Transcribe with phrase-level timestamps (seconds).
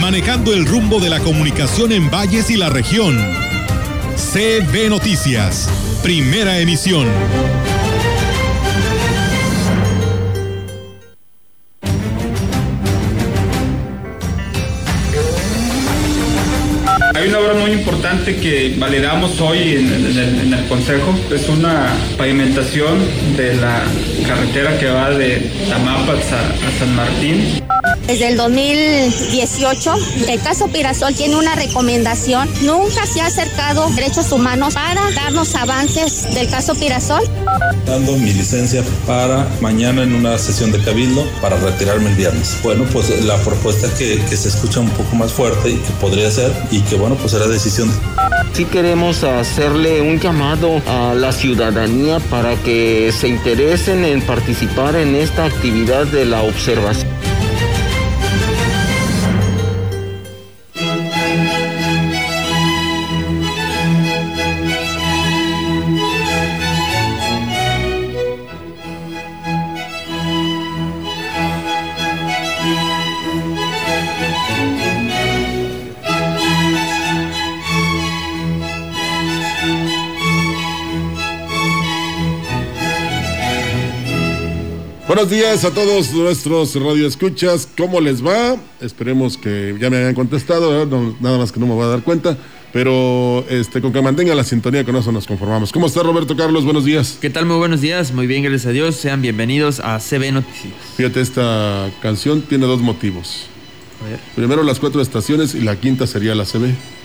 [0.00, 3.16] manejando el rumbo de la comunicación en valles y la región.
[4.16, 5.68] CB Noticias,
[6.02, 7.08] primera emisión.
[17.14, 21.14] Hay una obra muy importante que validamos hoy en, el, Consejo.
[21.32, 21.88] Es una
[22.18, 22.98] pavimentación
[23.36, 23.82] de la
[24.26, 27.64] carretera que va de Tamapas a San Martín.
[28.06, 29.94] Desde el 2018,
[30.28, 32.48] el caso Pirasol tiene una recomendación.
[32.62, 37.22] Nunca se ha acercado derechos humanos para darnos avances del caso Pirasol.
[37.86, 42.58] Dando mi licencia para mañana en una sesión de cabildo para retirarme el viernes.
[42.62, 46.30] Bueno, pues la propuesta que, que se escucha un poco más fuerte y que podría
[46.30, 47.90] ser y que bueno, pues será decisión.
[48.52, 55.14] Sí queremos hacerle un llamado a la ciudadanía para que se interesen en participar en
[55.14, 57.13] esta actividad de la observación.
[85.06, 87.68] Buenos días a todos nuestros radioescuchas.
[87.76, 88.56] ¿Cómo les va?
[88.80, 90.86] Esperemos que ya me hayan contestado,
[91.20, 92.38] nada más que no me voy a dar cuenta.
[92.72, 95.72] Pero este, con que mantenga la sintonía, con eso nos conformamos.
[95.72, 96.64] ¿Cómo está Roberto Carlos?
[96.64, 97.18] Buenos días.
[97.20, 97.44] ¿Qué tal?
[97.44, 98.12] Muy buenos días.
[98.12, 98.96] Muy bien, gracias a Dios.
[98.96, 100.72] Sean bienvenidos a CB Noticias.
[100.96, 103.46] Fíjate, esta canción tiene dos motivos.
[104.02, 104.18] A ver.
[104.34, 106.64] Primero las cuatro estaciones y la quinta sería la CB.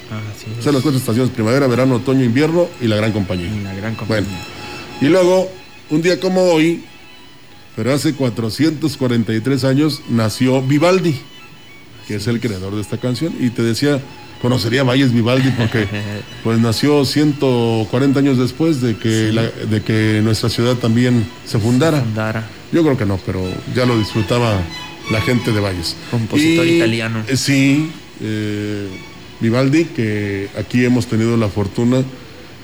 [0.09, 0.45] Ah, sí.
[0.57, 3.47] O sea, las cuatro estaciones, primavera, verano, otoño, invierno y la gran compañía.
[3.53, 4.25] Y la gran compañía.
[4.25, 4.43] Bueno,
[5.01, 5.51] y luego,
[5.89, 6.81] un día como hoy,
[7.79, 11.15] pero hace 443 años nació Vivaldi,
[12.09, 13.33] que es el creador de esta canción.
[13.39, 14.01] Y te decía,
[14.41, 15.87] conocería Valles Vivaldi porque
[16.43, 19.31] pues nació 140 años después de que,
[19.69, 22.03] de que nuestra ciudad también se fundara.
[22.73, 23.41] Yo creo que no, pero
[23.73, 24.59] ya lo disfrutaba
[25.09, 25.95] la gente de Valles.
[26.11, 27.23] Compositor italiano.
[27.29, 28.89] Eh, sí, eh,
[29.39, 32.03] Vivaldi, que aquí hemos tenido la fortuna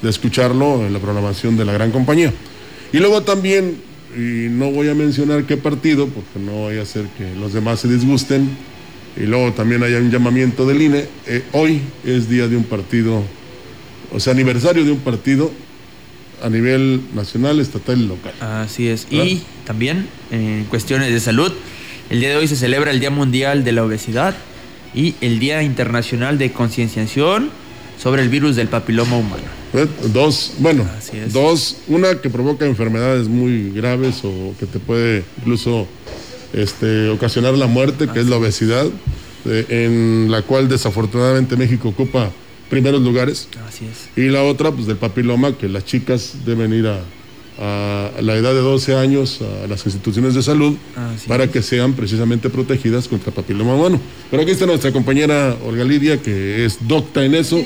[0.02, 2.34] de escucharlo en la programación de la gran compañía.
[2.92, 7.06] Y luego también y no voy a mencionar qué partido, porque no vaya a ser
[7.18, 8.50] que los demás se disgusten,
[9.18, 11.06] y luego también haya un llamamiento del INE.
[11.28, 13.24] Eh, hoy es día de un partido,
[14.12, 15.52] o sea, aniversario de un partido
[16.44, 18.34] a nivel nacional, estatal y local.
[18.40, 19.08] Así es.
[19.10, 21.52] Y también en cuestiones de salud,
[22.10, 24.36] el día de hoy se celebra el Día Mundial de la Obesidad
[24.94, 27.50] y el Día Internacional de Concienciación
[27.98, 29.65] sobre el virus del papiloma humano.
[29.76, 29.88] ¿Eh?
[30.14, 30.88] Dos, bueno,
[31.32, 35.88] dos, una que provoca enfermedades muy graves o que te puede incluso
[36.54, 38.86] este, ocasionar la muerte, que es la obesidad,
[39.46, 42.32] eh, en la cual desafortunadamente México ocupa
[42.70, 43.48] primeros lugares.
[43.68, 44.18] Así es.
[44.18, 47.02] Y la otra, pues del papiloma, que las chicas deben ir a,
[47.58, 50.76] a la edad de 12 años a las instituciones de salud
[51.28, 54.00] para que sean precisamente protegidas contra papiloma humano.
[54.30, 57.64] Pero aquí está nuestra compañera Olga Lidia, que es docta en eso.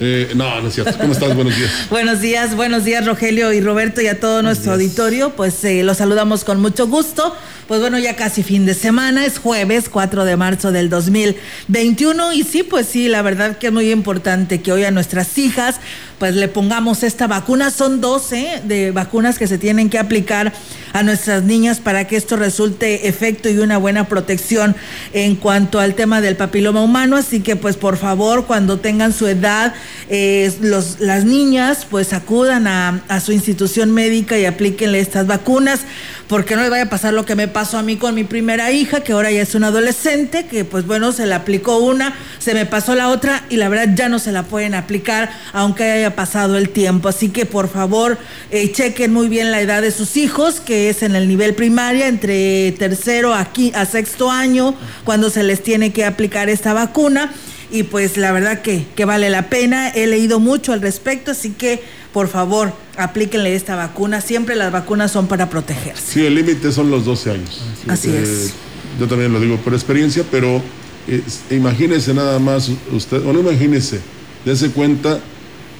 [0.00, 0.96] Eh, no, no es cierto.
[0.98, 1.34] ¿Cómo estás?
[1.34, 1.70] Buenos días.
[1.90, 5.30] buenos días, buenos días, Rogelio y Roberto y a todo nuestro auditorio.
[5.30, 7.34] Pues eh, los saludamos con mucho gusto.
[7.66, 12.42] Pues bueno, ya casi fin de semana, es jueves 4 de marzo del 2021 y
[12.42, 15.78] sí, pues sí, la verdad que es muy importante que hoy a nuestras hijas
[16.18, 17.70] pues le pongamos esta vacuna.
[17.70, 20.52] Son 12 de vacunas que se tienen que aplicar
[20.92, 24.74] a nuestras niñas para que esto resulte efecto y una buena protección
[25.12, 27.16] en cuanto al tema del papiloma humano.
[27.16, 29.74] Así que pues por favor, cuando tengan su edad,
[30.08, 35.80] eh, las niñas pues acudan a, a su institución médica y aplíquenle estas vacunas
[36.28, 38.70] porque no le vaya a pasar lo que me pasó a mí con mi primera
[38.70, 42.52] hija, que ahora ya es una adolescente, que pues bueno, se le aplicó una, se
[42.52, 46.14] me pasó la otra y la verdad ya no se la pueden aplicar, aunque haya
[46.14, 47.08] pasado el tiempo.
[47.08, 48.18] Así que por favor,
[48.50, 52.08] eh, chequen muy bien la edad de sus hijos, que es en el nivel primaria,
[52.08, 57.32] entre tercero a, a sexto año, cuando se les tiene que aplicar esta vacuna.
[57.70, 59.90] Y pues la verdad que, que vale la pena.
[59.90, 61.82] He leído mucho al respecto, así que
[62.18, 64.20] por favor, aplíquenle esta vacuna.
[64.20, 66.14] Siempre las vacunas son para protegerse.
[66.14, 67.62] Sí, el límite son los 12 años.
[67.86, 68.28] Así, es.
[68.28, 68.50] Eh,
[68.98, 70.60] yo también lo digo por experiencia, pero
[71.06, 71.22] eh,
[71.52, 74.00] imagínese nada más usted, o no imagínese,
[74.44, 75.20] dése cuenta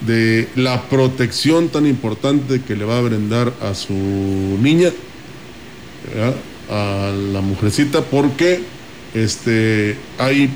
[0.06, 4.92] de la protección tan importante que le va a brindar a su niña,
[6.70, 8.60] a la mujercita, porque
[9.12, 10.50] este, hay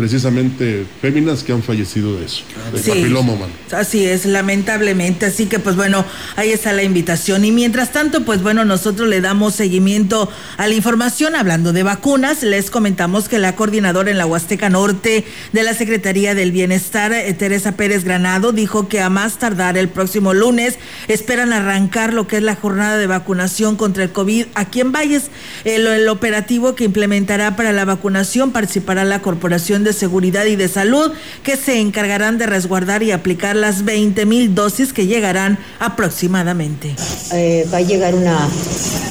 [0.00, 2.42] precisamente féminas que han fallecido de eso,
[2.72, 3.52] de papiloma humano.
[3.70, 5.26] Así es, lamentablemente.
[5.26, 6.06] Así que, pues bueno,
[6.36, 7.44] ahí está la invitación.
[7.44, 11.36] Y mientras tanto, pues bueno, nosotros le damos seguimiento a la información.
[11.36, 16.34] Hablando de vacunas, les comentamos que la coordinadora en la Huasteca Norte de la Secretaría
[16.34, 21.52] del Bienestar, eh, Teresa Pérez Granado, dijo que a más tardar el próximo lunes esperan
[21.52, 25.24] arrancar lo que es la jornada de vacunación contra el COVID aquí en Valles.
[25.64, 30.68] El, el operativo que implementará para la vacunación participará la Corporación de Seguridad y de
[30.68, 36.94] Salud, que se encargarán de resguardar y aplicar las 20 mil dosis que llegarán aproximadamente.
[37.32, 38.48] Eh, va a llegar una,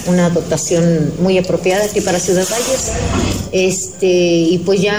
[0.08, 2.92] una dotación muy apropiada aquí para Ciudad Valles.
[3.52, 4.98] Este, y pues ya,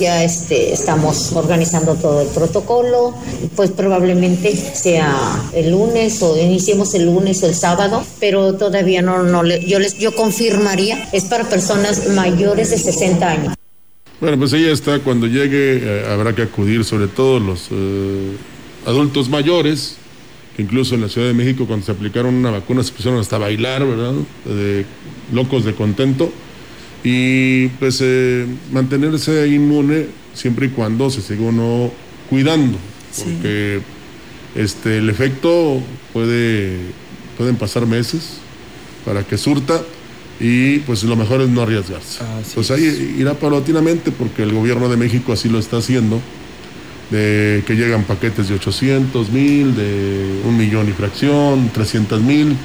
[0.00, 3.14] ya este, estamos organizando todo el protocolo.
[3.54, 5.14] Pues probablemente sea
[5.52, 9.78] el lunes o iniciemos el lunes o el sábado, pero todavía no, no le, yo
[9.78, 13.54] les yo confirmaría, es para personas mayores de 60 años.
[14.20, 18.32] Bueno, pues ella está, cuando llegue eh, habrá que acudir, sobre todo los eh,
[18.86, 19.96] adultos mayores,
[20.56, 23.36] que incluso en la Ciudad de México cuando se aplicaron una vacuna se pusieron hasta
[23.36, 24.14] a bailar, ¿verdad?
[24.44, 24.86] De
[25.32, 26.32] locos de contento.
[27.02, 31.90] Y pues eh, mantenerse inmune siempre y cuando se siga uno
[32.30, 32.78] cuidando,
[33.22, 33.80] porque
[34.54, 35.82] este, el efecto
[36.12, 36.78] puede,
[37.36, 38.38] pueden pasar meses
[39.04, 39.82] para que surta
[40.40, 42.20] y pues lo mejor es no arriesgarse.
[42.54, 46.20] pues ahí irá paulatinamente porque el gobierno de México así lo está haciendo,
[47.10, 52.56] de que llegan paquetes de 800 mil, de un millón y fracción, 300 mil,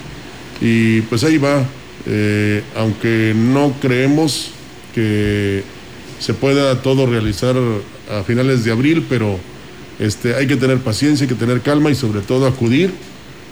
[0.62, 1.64] y pues ahí va,
[2.06, 4.52] eh, aunque no creemos
[4.96, 5.64] que
[6.20, 7.56] se pueda todo realizar
[8.12, 9.40] a finales de abril, pero
[10.00, 12.92] este, hay que tener paciencia, hay que tener calma y sobre todo acudir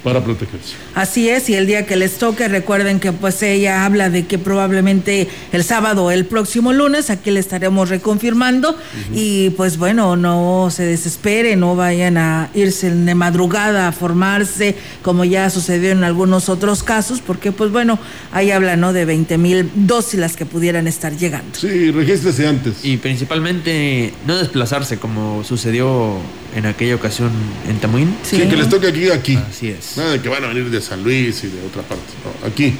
[0.03, 0.75] para protegerse.
[0.95, 4.37] Así es, y el día que les toque, recuerden que pues ella habla de que
[4.37, 8.77] probablemente el sábado o el próximo lunes, aquí le estaremos reconfirmando,
[9.13, 15.25] y pues bueno, no se desespere, no vayan a irse de madrugada a formarse, como
[15.25, 17.99] ya sucedió en algunos otros casos, porque pues bueno,
[18.31, 18.93] ahí habla, ¿no?
[18.93, 21.57] De 20 mil dosis las que pudieran estar llegando.
[21.57, 22.83] Sí, regístrese antes.
[22.83, 26.17] Y principalmente no desplazarse como sucedió
[26.57, 27.31] en aquella ocasión
[27.69, 28.15] en Tamuín.
[28.23, 29.35] Sí, que les toque aquí, aquí.
[29.35, 29.95] Así es.
[29.95, 32.03] Nada de que van a venir de San Luis y de otra parte.
[32.45, 32.73] aquí.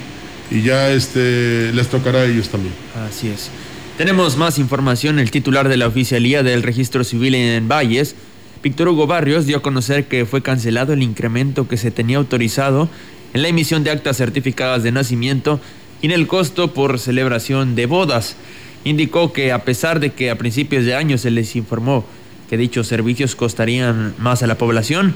[0.50, 2.74] Y ya este les tocará a ellos también.
[3.08, 3.52] Así es.
[3.98, 5.20] Tenemos más información.
[5.20, 8.16] El titular de la oficialía del registro civil en Valles,
[8.64, 12.90] Víctor Hugo Barrios, dio a conocer que fue cancelado el incremento que se tenía autorizado
[13.34, 15.60] en la emisión de actas certificadas de nacimiento
[16.02, 18.38] y en el costo por celebración de bodas.
[18.84, 22.06] Indicó que a pesar de que a principios de año se les informó
[22.50, 25.14] que dichos servicios costarían más a la población,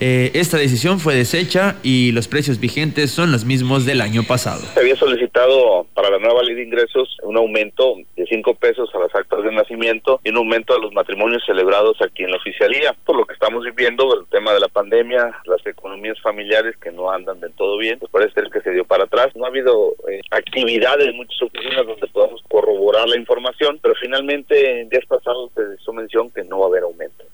[0.00, 4.60] eh, esta decisión fue deshecha y los precios vigentes son los mismos del año pasado.
[4.74, 8.98] Se había solicitado para la nueva ley de ingresos un aumento de 5 pesos a
[8.98, 12.94] las actas de nacimiento y un aumento a los matrimonios celebrados aquí en la oficialía.
[13.04, 17.10] Por lo que estamos viviendo, el tema de la pandemia, las economías familiares que no
[17.10, 19.34] andan del todo bien, pues parece ser que se dio para atrás.
[19.34, 24.80] No ha habido eh, actividades en muchas oficinas donde podamos corroborar la información, pero finalmente
[24.80, 27.24] en días pasados se hizo mención que no va a haber aumento.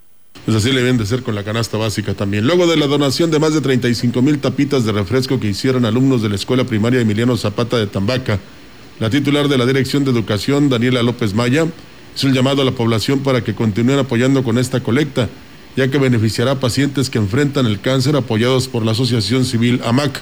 [0.44, 2.46] Pues así le deben de ser con la canasta básica también.
[2.46, 6.20] Luego de la donación de más de 35 mil tapitas de refresco que hicieron alumnos
[6.20, 8.40] de la Escuela Primaria Emiliano Zapata de Tambaca,
[8.98, 11.66] la titular de la Dirección de Educación, Daniela López Maya,
[12.16, 15.28] hizo el llamado a la población para que continúen apoyando con esta colecta,
[15.76, 20.20] ya que beneficiará a pacientes que enfrentan el cáncer apoyados por la Asociación Civil AMAC.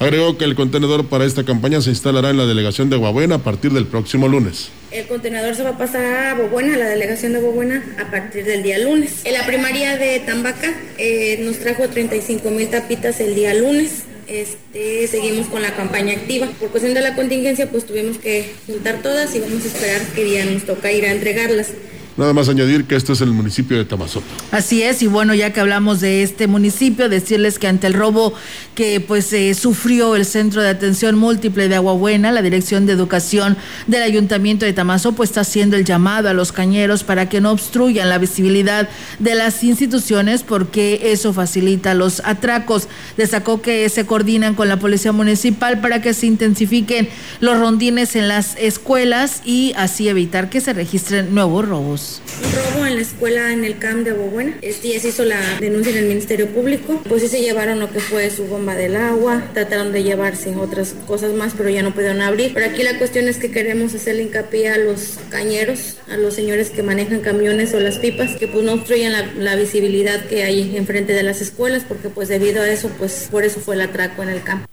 [0.00, 3.44] Agregó que el contenedor para esta campaña se instalará en la delegación de Aguabuena a
[3.44, 4.70] partir del próximo lunes.
[4.90, 8.44] El contenedor se va a pasar a Bobuena, a la delegación de Bobuena, a partir
[8.44, 9.22] del día lunes.
[9.24, 14.04] En la primaria de Tambaca eh, nos trajo 35 mil tapitas el día lunes.
[14.28, 16.48] Este, seguimos con la campaña activa.
[16.60, 20.24] Por cuestión de la contingencia, pues tuvimos que juntar todas y vamos a esperar qué
[20.24, 21.68] día nos toca ir a entregarlas.
[22.16, 24.26] Nada más añadir que esto es el municipio de Tamazopo.
[24.50, 28.32] Así es, y bueno, ya que hablamos de este municipio, decirles que ante el robo
[28.74, 33.58] que pues eh, sufrió el Centro de Atención Múltiple de Aguabuena, la Dirección de Educación
[33.86, 38.08] del Ayuntamiento de Tamazopo está haciendo el llamado a los cañeros para que no obstruyan
[38.08, 42.88] la visibilidad de las instituciones porque eso facilita los atracos.
[43.18, 48.28] Destacó que se coordinan con la Policía Municipal para que se intensifiquen los rondines en
[48.28, 52.05] las escuelas y así evitar que se registren nuevos robos.
[52.42, 54.56] Un robo en la escuela en el CAM de Bobuena.
[54.62, 57.00] Este ya se hizo la denuncia en el Ministerio Público.
[57.08, 60.94] Pues sí se llevaron lo que fue su bomba del agua, trataron de llevarse otras
[61.06, 62.52] cosas más, pero ya no pudieron abrir.
[62.54, 66.70] Pero aquí la cuestión es que queremos hacerle hincapié a los cañeros, a los señores
[66.70, 70.76] que manejan camiones o las pipas, que pues no obstruyan la, la visibilidad que hay
[70.76, 74.22] enfrente de las escuelas, porque pues debido a eso, pues por eso fue el atraco
[74.22, 74.66] en el campo.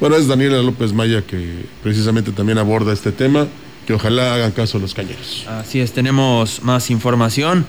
[0.00, 3.46] Bueno, es Daniela López Maya que precisamente también aborda este tema,
[3.86, 5.46] que ojalá hagan caso los cañeros.
[5.48, 7.66] Así es, tenemos más información.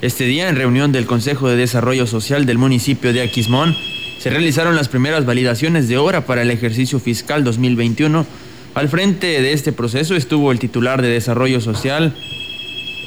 [0.00, 3.76] Este día, en reunión del Consejo de Desarrollo Social del municipio de Aquismón,
[4.18, 8.26] se realizaron las primeras validaciones de obra para el ejercicio fiscal 2021.
[8.74, 12.14] Al frente de este proceso estuvo el titular de Desarrollo Social,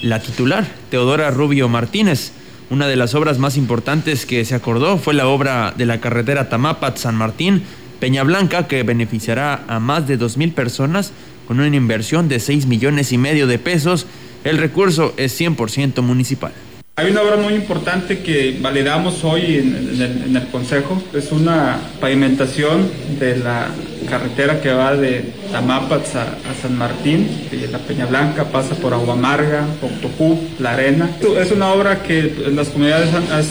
[0.01, 2.33] la titular, Teodora Rubio Martínez.
[2.69, 6.49] Una de las obras más importantes que se acordó fue la obra de la carretera
[6.49, 7.63] Tamapat-San Martín,
[7.99, 11.11] Peña Blanca, que beneficiará a más de 2.000 personas
[11.51, 14.07] con una inversión de 6 millones y medio de pesos.
[14.45, 16.53] El recurso es 100% municipal.
[16.95, 21.03] Hay una obra muy importante que validamos hoy en, en el, en el Consejo.
[21.13, 22.89] Es una pavimentación
[23.19, 23.67] de la
[24.09, 28.93] carretera que va de Tamapats a, a San Martín, de la Peña Blanca, pasa por
[28.93, 31.09] Aguamarga, Octopú, La Arena.
[31.37, 33.43] Es una obra que las comunidades han, han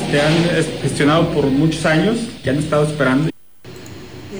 [0.81, 3.29] gestionado por muchos años y han estado esperando.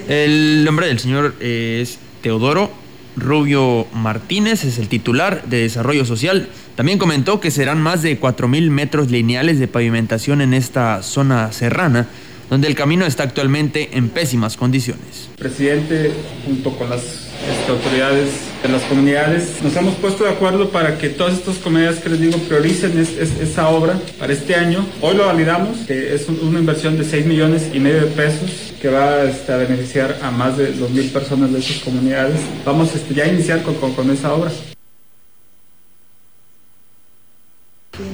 [0.09, 2.80] El nombre del señor es Teodoro
[3.15, 6.49] Rubio Martínez, es el titular de Desarrollo Social.
[6.75, 12.07] También comentó que serán más de 4.000 metros lineales de pavimentación en esta zona serrana,
[12.49, 15.29] donde el camino está actualmente en pésimas condiciones.
[15.37, 16.11] Presidente,
[16.45, 18.29] junto con las este, autoridades
[18.63, 22.21] de las comunidades, nos hemos puesto de acuerdo para que todas estas comunidades que les
[22.21, 24.85] digo prioricen es, es, esa obra para este año.
[25.01, 28.89] Hoy lo validamos, que es una inversión de 6 millones y medio de pesos que
[28.89, 32.39] va este, a beneficiar a más de 2.000 personas de esas comunidades.
[32.65, 34.51] Vamos este, ya a iniciar con esa obra.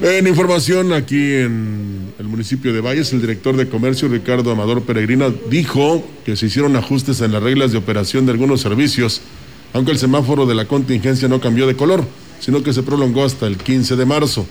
[0.00, 5.32] En información aquí en el municipio de Valles, el director de comercio Ricardo Amador Peregrina
[5.50, 9.22] dijo que se hicieron ajustes en las reglas de operación de algunos servicios,
[9.72, 12.04] aunque el semáforo de la contingencia no cambió de color,
[12.38, 14.46] sino que se prolongó hasta el 15 de marzo.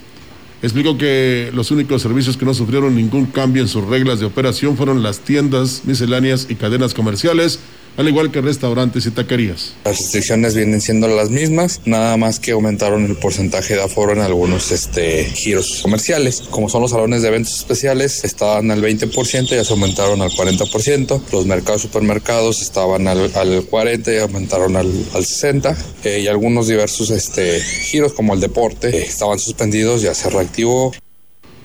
[0.61, 4.75] Explicó que los únicos servicios que no sufrieron ningún cambio en sus reglas de operación
[4.75, 7.59] fueron las tiendas, misceláneas y cadenas comerciales,
[7.97, 9.73] al igual que restaurantes y taquerías.
[9.83, 14.19] Las restricciones vienen siendo las mismas, nada más que aumentaron el porcentaje de aforo en
[14.19, 16.43] algunos este, giros comerciales.
[16.49, 21.21] Como son los salones de eventos especiales, estaban al 20%, ya se aumentaron al 40%.
[21.31, 25.75] Los mercados supermercados estaban al, al 40% y aumentaron al, al 60%.
[26.03, 30.93] Eh, y algunos diversos este, giros, como el deporte, eh, estaban suspendidos, ya se reactivó.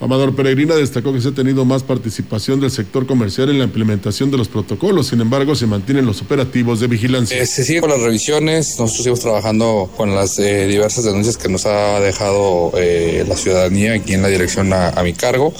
[0.02, 4.32] Amador Peregrina destacó que se ha tenido más participación del sector comercial en la implementación
[4.32, 7.40] de los protocolos, sin embargo se mantienen los operativos de vigilancia.
[7.40, 11.48] Eh, se sigue con las revisiones, nosotros seguimos trabajando con las eh, diversas denuncias que
[11.48, 15.54] nos ha dejado eh, la ciudadanía aquí en la dirección a, mi cargo,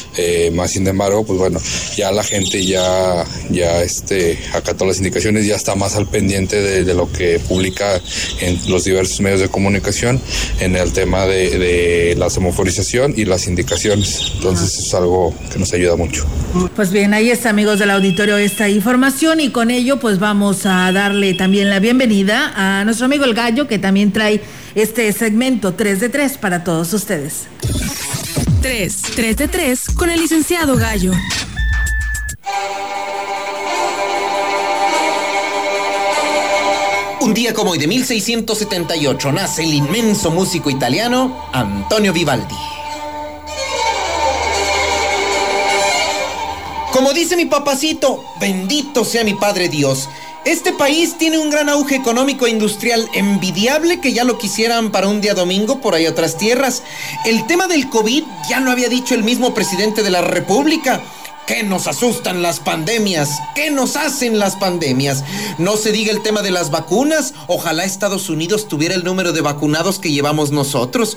[0.54, 1.60] más sin embargo, pues bueno,
[1.96, 6.82] ya la gente ya, ya este, acató las indicaciones, ya está más al pendiente de,
[6.84, 8.00] de, lo que publica
[8.40, 10.20] en los diversos medios de comunicación
[10.60, 14.31] en el tema de, de la semaforización y las indicaciones.
[14.34, 16.26] Entonces es algo que nos ayuda mucho.
[16.74, 20.90] Pues bien, ahí está, amigos del auditorio, esta información y con ello pues vamos a
[20.92, 24.42] darle también la bienvenida a nuestro amigo el Gallo que también trae
[24.74, 27.46] este segmento 3 de 3 para todos ustedes.
[28.62, 31.12] 3, 3 de 3 con el licenciado Gallo.
[37.20, 42.81] Un día como hoy de 1678 nace el inmenso músico italiano Antonio Vivaldi.
[47.02, 50.08] Como dice mi papacito, bendito sea mi Padre Dios.
[50.44, 55.08] Este país tiene un gran auge económico e industrial envidiable que ya lo quisieran para
[55.08, 56.84] un día domingo por ahí otras tierras.
[57.24, 61.02] El tema del COVID ya lo había dicho el mismo presidente de la República.
[61.44, 63.28] ¿Qué nos asustan las pandemias?
[63.56, 65.24] ¿Qué nos hacen las pandemias?
[65.58, 67.34] No se diga el tema de las vacunas.
[67.48, 71.16] Ojalá Estados Unidos tuviera el número de vacunados que llevamos nosotros.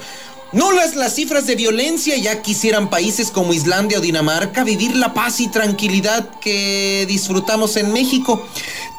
[0.52, 5.14] No las, las cifras de violencia, ya quisieran países como Islandia o Dinamarca vivir la
[5.14, 8.46] paz y tranquilidad que disfrutamos en México.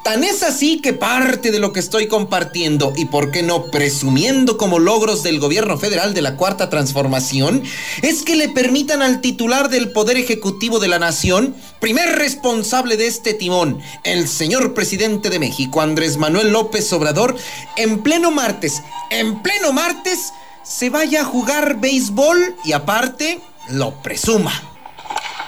[0.07, 4.57] Tan es así que parte de lo que estoy compartiendo y por qué no presumiendo
[4.57, 7.65] como logros del gobierno federal de la cuarta transformación
[8.03, 13.09] es que le permitan al titular del Poder Ejecutivo de la Nación, primer responsable de
[13.09, 17.37] este timón, el señor presidente de México, Andrés Manuel López Obrador,
[17.77, 20.33] en pleno martes, en pleno martes,
[20.67, 24.51] se vaya a jugar béisbol y aparte lo presuma.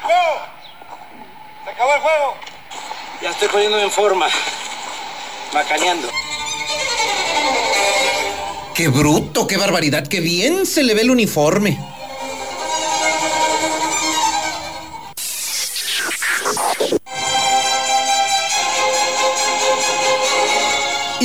[0.02, 0.40] ¡Juego!
[1.64, 2.34] ¡Se acabó el juego!
[3.20, 4.28] Ya estoy poniéndome en forma,
[5.52, 6.08] macaneando.
[8.74, 11.76] Qué bruto, qué barbaridad, qué bien se le ve el uniforme.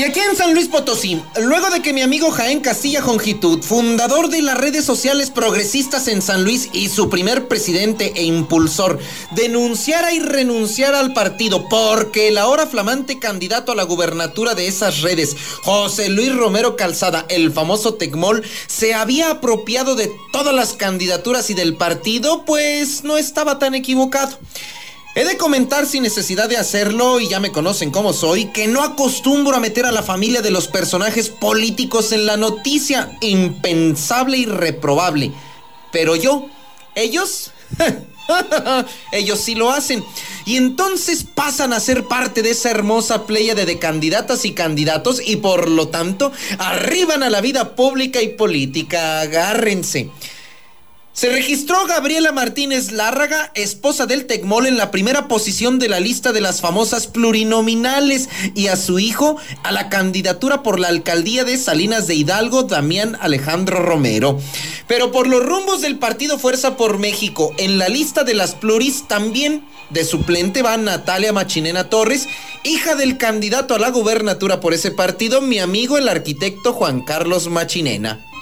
[0.05, 4.41] Aquí en San Luis Potosí, luego de que mi amigo Jaén Castilla Jongitud, fundador de
[4.41, 8.99] las redes sociales progresistas en San Luis y su primer presidente e impulsor,
[9.31, 15.01] denunciara y renunciara al partido porque el ahora flamante candidato a la gubernatura de esas
[15.01, 21.49] redes, José Luis Romero Calzada, el famoso Tecmol, se había apropiado de todas las candidaturas
[21.49, 24.37] y del partido, pues no estaba tan equivocado.
[25.15, 28.81] He de comentar sin necesidad de hacerlo, y ya me conocen como soy, que no
[28.81, 33.15] acostumbro a meter a la familia de los personajes políticos en la noticia.
[33.21, 35.31] Impensable y reprobable.
[35.91, 36.47] Pero yo,
[36.95, 37.51] ellos,
[39.11, 40.03] ellos sí lo hacen.
[40.45, 45.35] Y entonces pasan a ser parte de esa hermosa playa de candidatas y candidatos y
[45.35, 49.21] por lo tanto arriban a la vida pública y política.
[49.21, 50.09] Agárrense.
[51.13, 56.33] Se registró Gabriela Martínez Lárraga, esposa del Tecmol, en la primera posición de la lista
[56.33, 61.57] de las famosas plurinominales y a su hijo a la candidatura por la alcaldía de
[61.57, 64.39] Salinas de Hidalgo, Damián Alejandro Romero.
[64.87, 69.07] Pero por los rumbos del partido Fuerza por México, en la lista de las pluris
[69.07, 72.27] también de suplente va Natalia Machinena Torres,
[72.63, 77.49] hija del candidato a la gubernatura por ese partido, mi amigo el arquitecto Juan Carlos
[77.49, 78.32] Machinena.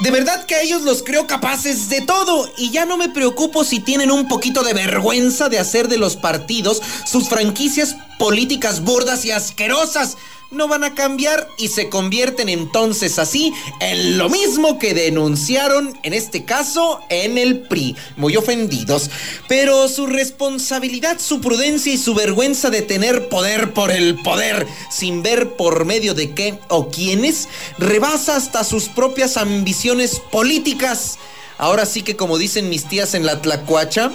[0.00, 3.64] De verdad que a ellos los creo capaces de todo y ya no me preocupo
[3.64, 9.24] si tienen un poquito de vergüenza de hacer de los partidos sus franquicias políticas burdas
[9.24, 10.18] y asquerosas
[10.50, 16.14] no van a cambiar y se convierten entonces así en lo mismo que denunciaron, en
[16.14, 19.10] este caso, en el PRI, muy ofendidos.
[19.48, 25.22] Pero su responsabilidad, su prudencia y su vergüenza de tener poder por el poder, sin
[25.22, 27.48] ver por medio de qué o quiénes,
[27.78, 31.18] rebasa hasta sus propias ambiciones políticas.
[31.58, 34.12] Ahora sí que como dicen mis tías en la Tlacuacha,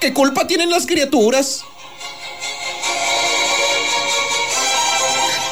[0.00, 1.64] ¿qué culpa tienen las criaturas?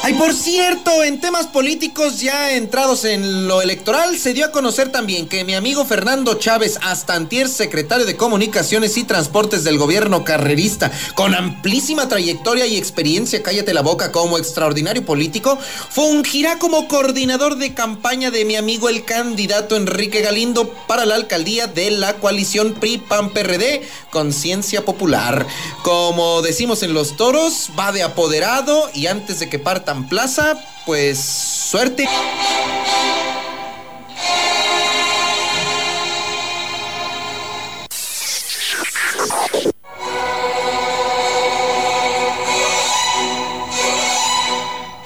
[0.05, 4.91] Ay, por cierto, en temas políticos ya entrados en lo electoral, se dio a conocer
[4.91, 10.25] también que mi amigo Fernando Chávez, hasta antier secretario de Comunicaciones y Transportes del gobierno
[10.25, 15.57] carrerista, con amplísima trayectoria y experiencia, cállate la boca, como extraordinario político,
[15.91, 21.69] fungirá como coordinador de campaña de mi amigo el candidato Enrique Galindo para la alcaldía
[21.69, 25.47] de la coalición PRI-PAN-PRD, Conciencia Popular.
[25.85, 31.19] Como decimos en los toros, va de apoderado y antes de que parta Plaza, pues
[31.19, 32.09] suerte.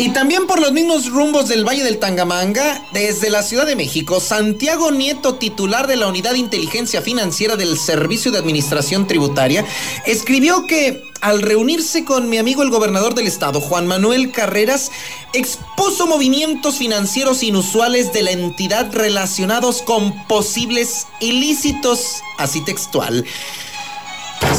[0.06, 4.20] Y también por los mismos rumbos del Valle del Tangamanga, desde la Ciudad de México,
[4.20, 9.64] Santiago Nieto, titular de la Unidad de Inteligencia Financiera del Servicio de Administración Tributaria,
[10.06, 14.92] escribió que al reunirse con mi amigo el gobernador del estado, Juan Manuel Carreras,
[15.32, 23.24] expuso movimientos financieros inusuales de la entidad relacionados con posibles ilícitos, así textual.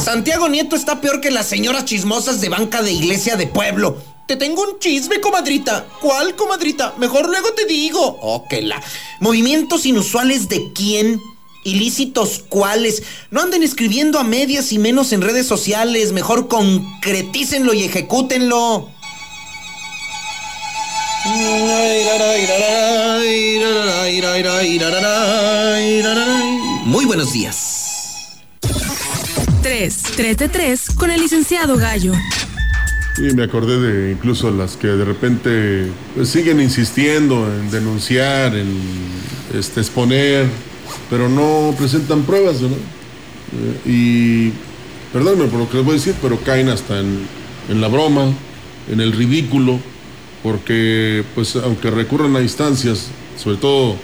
[0.04, 3.96] Santiago Nieto está peor que las señoras chismosas de banca de iglesia de pueblo.
[4.28, 5.86] Te tengo un chisme, comadrita.
[6.02, 6.92] ¿Cuál, comadrita?
[6.98, 8.44] Mejor luego te digo.
[8.50, 8.78] Que la.
[9.20, 11.18] ¿Movimientos inusuales de quién?
[11.64, 13.02] ¿Ilícitos cuáles?
[13.30, 16.12] No anden escribiendo a medias y menos en redes sociales.
[16.12, 18.90] Mejor concretícenlo y ejecútenlo.
[26.84, 28.42] Muy buenos días.
[29.62, 32.12] 3, 3 de 3 con el licenciado Gallo.
[33.18, 38.68] Y me acordé de incluso las que de repente pues, siguen insistiendo en denunciar, en
[39.58, 40.46] este, exponer,
[41.10, 42.68] pero no presentan pruebas, ¿no?
[42.68, 44.52] Eh, y
[45.12, 47.26] perdónenme por lo que les voy a decir, pero caen hasta en,
[47.68, 48.32] en la broma,
[48.90, 49.80] en el ridículo,
[50.42, 53.96] porque pues aunque recurran a instancias, sobre todo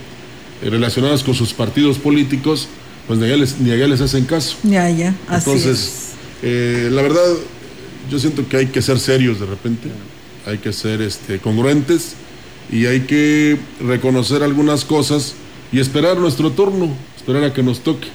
[0.62, 2.68] eh, relacionadas con sus partidos políticos,
[3.06, 4.56] pues ni allá les, ni allá les hacen caso.
[4.62, 5.92] Ya, ya, así Entonces,
[6.42, 7.34] eh, la verdad,
[8.10, 9.88] yo siento que hay que ser serios de repente,
[10.46, 12.14] hay que ser este, congruentes
[12.70, 15.34] y hay que reconocer algunas cosas
[15.72, 18.08] y esperar nuestro turno, esperar a que nos toque.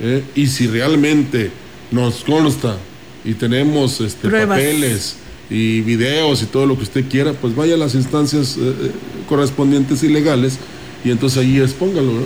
[0.00, 0.22] ¿eh?
[0.34, 1.50] Y si realmente
[1.90, 2.76] nos consta
[3.24, 4.58] y tenemos este, Pruebas.
[4.58, 5.16] papeles
[5.50, 8.90] y videos y todo lo que usted quiera, pues vaya a las instancias eh, eh,
[9.28, 10.58] correspondientes y legales
[11.04, 12.22] y entonces ahí expóngalo, ¿no?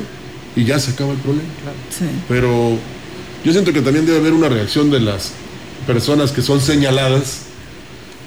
[0.56, 1.48] Y ya se acaba el problema.
[1.90, 2.04] Sí.
[2.28, 2.78] Pero
[3.44, 5.32] yo siento que también debe haber una reacción de las
[5.86, 7.42] personas que son señaladas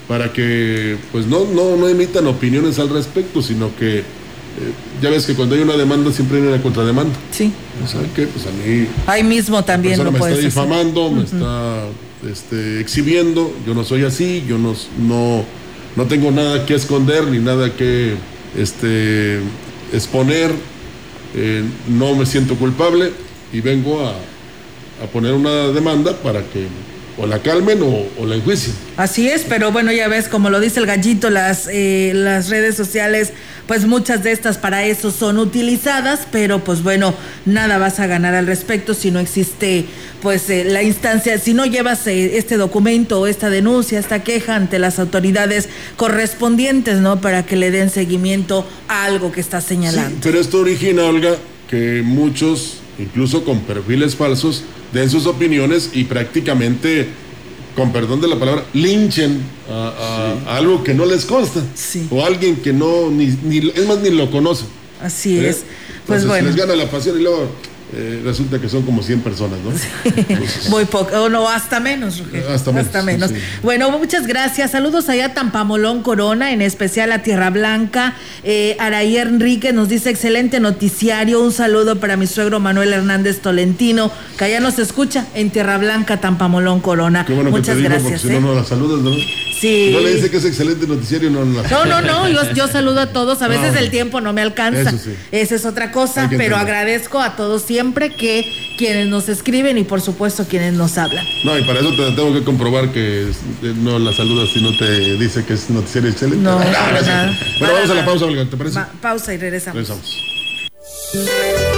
[0.06, 4.04] para que pues no, no, no emitan opiniones al respecto, sino que
[5.00, 7.14] ya ves que cuando hay una demanda siempre hay una contrademanda.
[7.30, 7.52] Sí.
[7.86, 8.26] ¿Saben qué?
[8.26, 8.86] Pues a mí.
[9.06, 10.68] Ahí mismo también lo me puedes está hacer.
[10.68, 11.84] difamando, me está
[12.28, 13.54] este, exhibiendo.
[13.66, 15.44] Yo no soy así, yo no, no,
[15.94, 18.14] no tengo nada que esconder ni nada que
[18.56, 19.38] este,
[19.92, 20.50] exponer.
[21.36, 23.12] Eh, no me siento culpable
[23.52, 26.66] y vengo a, a poner una demanda para que
[27.18, 28.74] o la calmen o, o la enjuicien.
[28.96, 32.76] Así es, pero bueno, ya ves, como lo dice el gallito, las, eh, las redes
[32.76, 33.32] sociales,
[33.66, 38.34] pues muchas de estas para eso son utilizadas, pero pues bueno, nada vas a ganar
[38.34, 39.84] al respecto si no existe
[40.22, 44.56] pues eh, la instancia, si no llevas eh, este documento o esta denuncia, esta queja
[44.56, 47.20] ante las autoridades correspondientes, ¿no?
[47.20, 50.10] Para que le den seguimiento a algo que está señalando.
[50.10, 51.36] Sí, pero esto origina, Olga,
[51.68, 57.08] que muchos, incluso con perfiles falsos, den sus opiniones y prácticamente,
[57.76, 61.62] con perdón de la palabra, linchen a, a- a algo que no les consta.
[62.10, 64.64] O alguien que no, ni, ni- es más, ni lo conoce.
[65.00, 65.48] Así ¿eh?
[65.50, 65.56] es.
[66.06, 66.46] Pues Entonces, bueno.
[66.48, 67.48] Les gana la pasión y luego
[67.94, 69.70] eh, resulta que son como 100 personas, ¿no?
[70.70, 72.50] Muy poco, o no, hasta menos, Rogelio.
[72.50, 73.30] Hasta menos, menos.
[73.30, 73.36] sí.
[73.62, 74.72] Bueno, muchas gracias.
[74.72, 78.14] Saludos allá a Tampamolón Corona, en especial a Tierra Blanca.
[78.44, 81.40] Eh, Araí Enrique nos dice excelente noticiario.
[81.42, 86.20] Un saludo para mi suegro Manuel Hernández Tolentino, que allá nos escucha en Tierra Blanca,
[86.20, 87.24] Tampamolón Corona.
[87.24, 88.20] Qué bueno muchas que te digo, gracias.
[88.20, 88.40] porque si ¿eh?
[88.40, 89.12] no, no la saludas, ¿no?
[89.60, 89.90] Sí.
[89.92, 93.00] No le dice que es excelente noticiario, no la No, no, no, yo, yo saludo
[93.00, 93.42] a todos.
[93.42, 94.92] A veces el tiempo no me alcanza.
[94.92, 95.14] Sí.
[95.32, 98.44] Esa es otra cosa, pero agradezco a todos siempre que
[98.78, 101.24] quienes nos escriben y por supuesto quienes nos hablan.
[101.44, 104.76] No, y para eso te tengo que comprobar que eh, no la saludas si no
[104.76, 106.42] te dice que es noticiario excelente.
[106.42, 106.58] No,
[107.10, 107.32] Ah.
[107.58, 108.80] Bueno, vamos a la pausa, Olga, ¿te parece?
[109.00, 109.88] Pausa y regresamos.
[111.14, 111.77] Regresamos.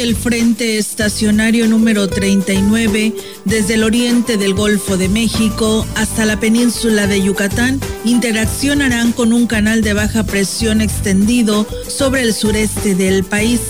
[0.00, 7.06] El frente estacionario número 39 desde el oriente del Golfo de México hasta la península
[7.06, 13.60] de Yucatán interaccionarán con un canal de baja presión extendido sobre el sureste del país,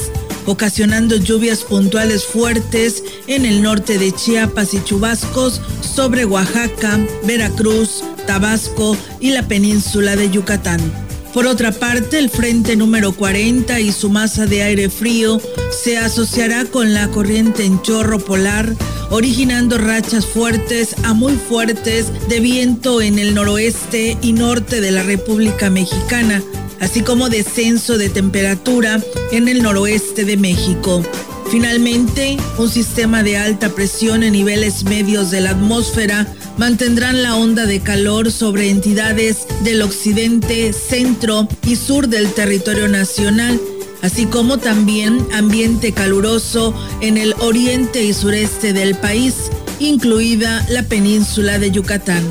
[0.46, 8.96] ocasionando lluvias puntuales fuertes en el norte de Chiapas y chubascos sobre Oaxaca, Veracruz, Tabasco
[9.20, 11.05] y la península de Yucatán.
[11.36, 15.38] Por otra parte, el frente número 40 y su masa de aire frío
[15.70, 18.74] se asociará con la corriente en chorro polar,
[19.10, 25.02] originando rachas fuertes a muy fuertes de viento en el noroeste y norte de la
[25.02, 26.42] República Mexicana,
[26.80, 28.98] así como descenso de temperatura
[29.30, 31.02] en el noroeste de México.
[31.50, 37.66] Finalmente, un sistema de alta presión en niveles medios de la atmósfera mantendrán la onda
[37.66, 43.60] de calor sobre entidades del occidente, centro y sur del territorio nacional,
[44.02, 51.58] así como también ambiente caluroso en el oriente y sureste del país, incluida la península
[51.58, 52.24] de Yucatán.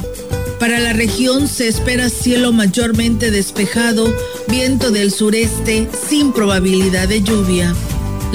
[0.59, 4.15] Para la región se espera cielo mayormente despejado,
[4.47, 7.75] viento del sureste sin probabilidad de lluvia.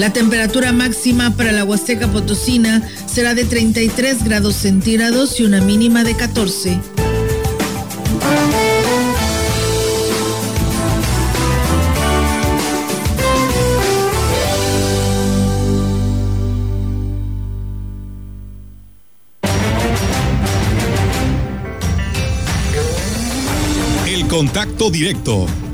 [0.01, 6.03] La temperatura máxima para la Huasteca Potosina será de 33 grados centígrados y una mínima
[6.03, 6.79] de 14.
[24.07, 25.45] El contacto directo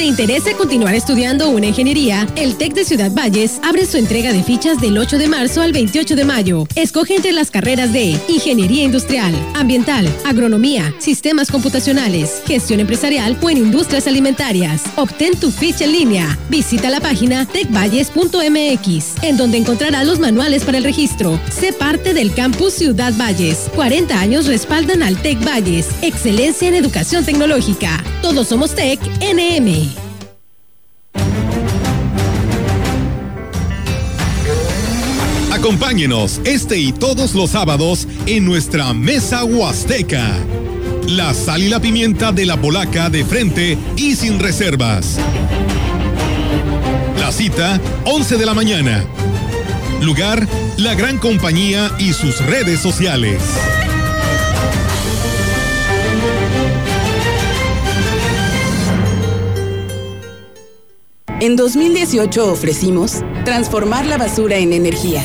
[0.00, 2.26] ¿Te interesa continuar estudiando una ingeniería?
[2.34, 5.72] El TEC de Ciudad Valles abre su entrega de fichas del 8 de marzo al
[5.72, 6.66] 28 de mayo.
[6.74, 13.58] Escoge entre las carreras de Ingeniería Industrial, Ambiental, Agronomía, Sistemas Computacionales, Gestión Empresarial o en
[13.58, 14.84] Industrias Alimentarias.
[14.96, 16.38] Obtén tu ficha en línea.
[16.48, 21.38] Visita la página tecvalles.mx, en donde encontrarás los manuales para el registro.
[21.50, 23.68] Sé parte del campus Ciudad Valles.
[23.74, 25.88] 40 años respaldan al TEC Valles.
[26.00, 28.02] Excelencia en educación tecnológica.
[28.22, 29.89] Todos somos TEC NM.
[35.60, 40.38] Acompáñenos este y todos los sábados en nuestra mesa huasteca.
[41.06, 45.18] La sal y la pimienta de la polaca de frente y sin reservas.
[47.18, 49.04] La cita, 11 de la mañana.
[50.00, 53.42] Lugar, la gran compañía y sus redes sociales.
[61.40, 65.24] En 2018 ofrecimos transformar la basura en energía,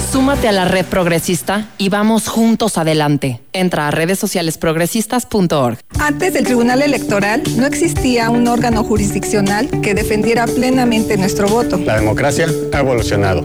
[0.00, 3.40] súmate a la red progresista y vamos juntos adelante.
[3.52, 5.78] Entra a redes sociales progresistas.org.
[5.98, 11.78] Antes del Tribunal Electoral no existía un órgano jurisdiccional que defendiera plenamente nuestro voto.
[11.78, 13.44] La democracia ha evolucionado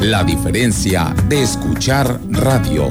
[0.00, 2.88] La diferencia de escuchar radio.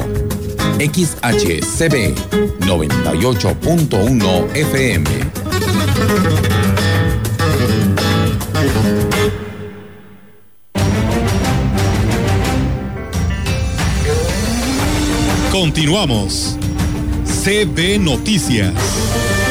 [0.78, 2.14] XHCB
[2.60, 5.10] 98.1 FM.
[15.52, 16.58] Continuamos.
[17.44, 19.47] CB Noticias.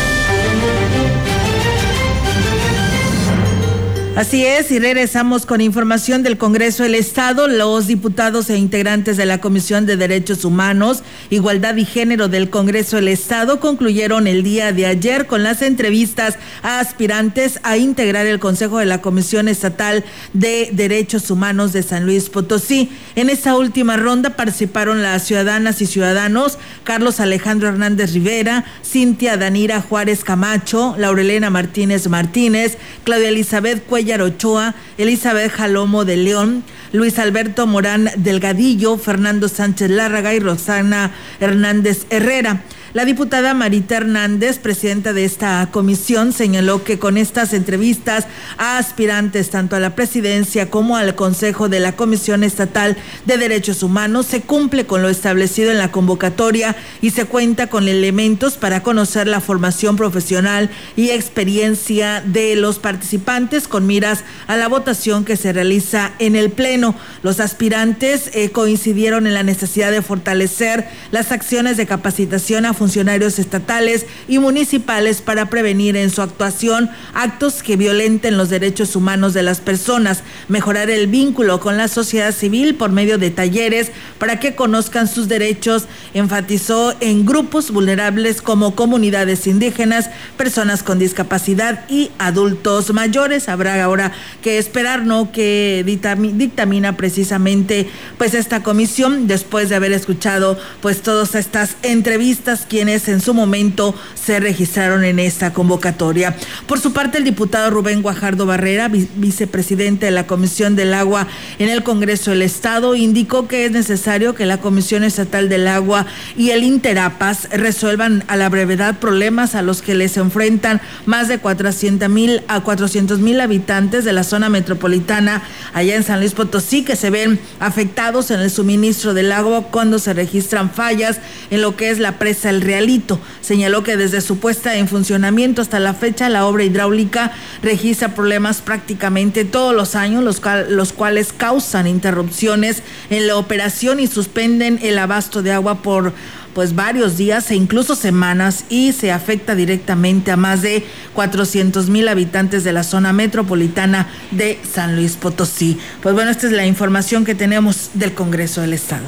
[4.16, 7.48] Así es, y regresamos con información del Congreso del Estado.
[7.48, 12.96] Los diputados e integrantes de la Comisión de Derechos Humanos, Igualdad y Género del Congreso
[12.96, 18.38] del Estado concluyeron el día de ayer con las entrevistas a aspirantes a integrar el
[18.38, 20.02] Consejo de la Comisión Estatal
[20.32, 22.88] de Derechos Humanos de San Luis Potosí.
[23.16, 29.82] En esta última ronda participaron las ciudadanas y ciudadanos Carlos Alejandro Hernández Rivera, Cintia Danira
[29.82, 37.66] Juárez Camacho, Laurelena Martínez Martínez, Claudia Elizabeth Cuellar Ochoa, Elizabeth Jalomo de León, Luis Alberto
[37.66, 42.62] Morán Delgadillo, Fernando Sánchez Lárraga y Rosana Hernández Herrera.
[42.96, 49.50] La diputada Marita Hernández, presidenta de esta comisión, señaló que con estas entrevistas a aspirantes
[49.50, 54.40] tanto a la presidencia como al Consejo de la Comisión Estatal de Derechos Humanos se
[54.40, 59.42] cumple con lo establecido en la convocatoria y se cuenta con elementos para conocer la
[59.42, 66.12] formación profesional y experiencia de los participantes con miras a la votación que se realiza
[66.18, 66.94] en el Pleno.
[67.22, 72.85] Los aspirantes eh, coincidieron en la necesidad de fortalecer las acciones de capacitación a funcionarios
[72.94, 79.42] estatales y municipales para prevenir en su actuación actos que violenten los derechos humanos de
[79.42, 84.54] las personas, mejorar el vínculo con la sociedad civil por medio de talleres para que
[84.54, 92.92] conozcan sus derechos, enfatizó en grupos vulnerables como comunidades indígenas, personas con discapacidad y adultos
[92.92, 93.48] mayores.
[93.48, 95.32] Habrá ahora que esperar, ¿no?
[95.32, 103.08] Que dictamina precisamente pues esta comisión después de haber escuchado pues todas estas entrevistas quienes
[103.08, 106.36] en su momento se registraron en esta convocatoria.
[106.66, 111.26] Por su parte, el diputado Rubén Guajardo Barrera, vicepresidente de la Comisión del Agua
[111.58, 116.06] en el Congreso del Estado, indicó que es necesario que la Comisión Estatal del Agua
[116.36, 121.38] y el Interapas resuelvan a la brevedad problemas a los que les enfrentan más de
[121.38, 126.84] 400 mil a 400 mil habitantes de la zona metropolitana allá en San Luis Potosí
[126.84, 131.18] que se ven afectados en el suministro del agua cuando se registran fallas
[131.50, 133.20] en lo que es la presa El Realito.
[133.40, 138.62] Señaló que desde su puesta en funcionamiento hasta la fecha la obra hidráulica registra problemas
[138.62, 144.98] prácticamente todos los años, los, los cuales causan interrupciones en la operación y suspenden el
[144.98, 146.12] abasto de agua por
[146.56, 152.08] pues varios días e incluso semanas y se afecta directamente a más de 400 mil
[152.08, 155.78] habitantes de la zona metropolitana de San Luis Potosí.
[156.00, 159.04] Pues bueno, esta es la información que tenemos del Congreso del Estado.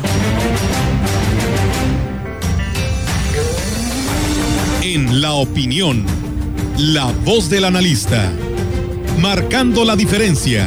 [4.91, 6.03] En la opinión,
[6.79, 8.33] la voz del analista,
[9.19, 10.67] marcando la diferencia.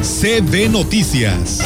[0.00, 1.60] CB Noticias.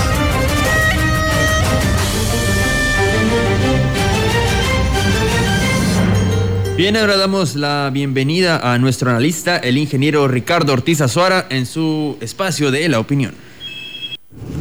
[6.76, 12.18] Bien, ahora damos la bienvenida a nuestro analista, el ingeniero Ricardo Ortiz Azuara, en su
[12.20, 13.34] espacio de La Opinión.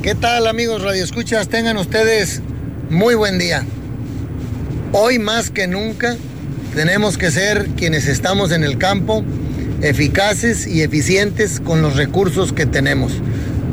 [0.03, 1.49] ¿Qué tal amigos radioescuchas?
[1.49, 2.43] Tengan ustedes
[2.91, 3.65] muy buen día.
[4.91, 6.15] Hoy más que nunca
[6.75, 9.23] tenemos que ser quienes estamos en el campo
[9.81, 13.13] eficaces y eficientes con los recursos que tenemos,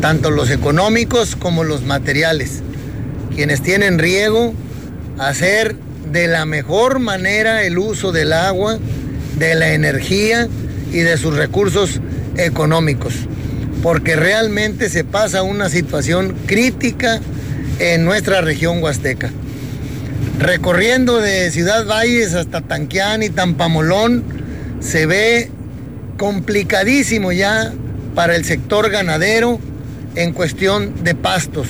[0.00, 2.62] tanto los económicos como los materiales.
[3.34, 4.54] Quienes tienen riego,
[5.18, 5.76] hacer
[6.12, 8.78] de la mejor manera el uso del agua,
[9.38, 10.48] de la energía
[10.92, 12.00] y de sus recursos
[12.36, 13.14] económicos,
[13.82, 17.20] porque realmente se pasa una situación crítica
[17.78, 19.30] en nuestra región huasteca.
[20.38, 24.24] Recorriendo de Ciudad Valles hasta Tanquián y Tampamolón,
[24.80, 25.48] se ve
[26.18, 27.72] complicadísimo ya
[28.14, 29.60] para el sector ganadero
[30.16, 31.68] en cuestión de pastos.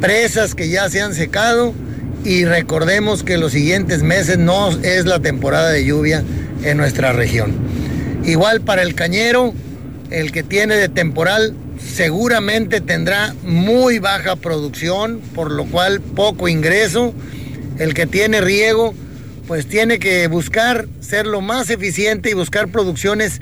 [0.00, 1.74] Presas que ya se han secado
[2.24, 6.22] y recordemos que los siguientes meses no es la temporada de lluvia
[6.62, 7.52] en nuestra región.
[8.24, 9.52] Igual para el cañero,
[10.10, 17.12] el que tiene de temporal seguramente tendrá muy baja producción, por lo cual poco ingreso.
[17.82, 18.94] El que tiene riego,
[19.48, 23.40] pues tiene que buscar ser lo más eficiente y buscar producciones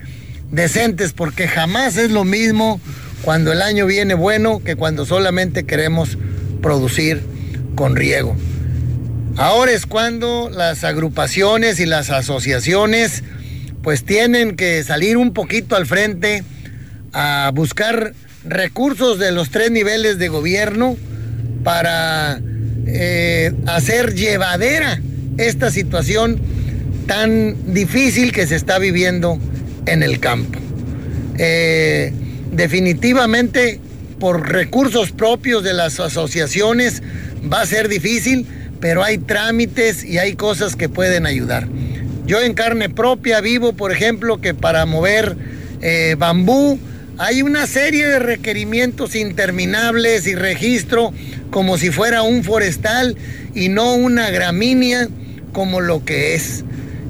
[0.51, 2.81] decentes, porque jamás es lo mismo
[3.21, 6.17] cuando el año viene bueno que cuando solamente queremos
[6.63, 7.21] producir
[7.75, 8.35] con riego.
[9.37, 13.23] Ahora es cuando las agrupaciones y las asociaciones
[13.83, 16.45] pues tienen que salir un poquito al frente
[17.13, 18.15] a buscar
[18.47, 20.97] recursos de los tres niveles de gobierno
[21.63, 22.41] para
[22.87, 25.01] eh, hacer llevadera
[25.39, 26.41] esta situación
[27.07, 29.39] tan difícil que se está viviendo
[29.87, 30.59] en el campo.
[31.39, 32.13] Eh,
[32.53, 33.81] definitivamente
[34.19, 37.03] por recursos propios de las asociaciones
[37.51, 38.47] va a ser difícil,
[38.81, 41.67] pero hay trámites y hay cosas que pueden ayudar.
[42.27, 45.37] Yo en carne propia vivo, por ejemplo, que para mover
[45.81, 46.79] eh, bambú
[47.19, 51.13] hay una serie de requerimientos interminables y registro
[51.51, 53.17] como si fuera un forestal
[53.55, 55.09] y no una gramínea
[55.53, 56.65] como lo que es.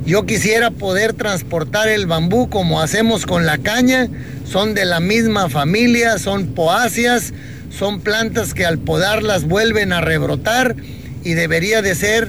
[0.06, 4.08] Yo quisiera poder transportar el bambú como hacemos con la caña.
[4.44, 7.32] Son de la misma familia, son poáceas,
[7.70, 10.74] son plantas que al podarlas vuelven a rebrotar
[11.22, 12.28] y debería de ser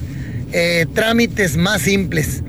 [0.51, 2.43] eh, trámites más simples.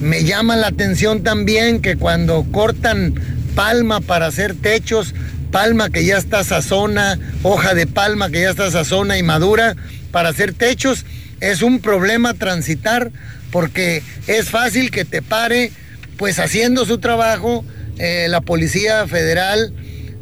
[0.00, 3.14] Me llama la atención también que cuando cortan
[3.54, 5.14] palma para hacer techos,
[5.54, 9.76] palma que ya está sazona, hoja de palma que ya está sazona y madura
[10.10, 11.06] para hacer techos,
[11.40, 13.12] es un problema transitar
[13.52, 15.70] porque es fácil que te pare
[16.16, 17.64] pues haciendo su trabajo
[17.98, 19.72] eh, la Policía Federal,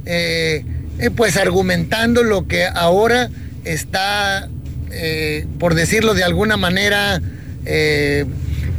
[0.05, 0.67] eh,
[1.17, 3.31] pues argumentando lo que ahora
[3.65, 4.51] está
[4.95, 7.23] eh, por decirlo de alguna manera,
[7.65, 8.27] eh,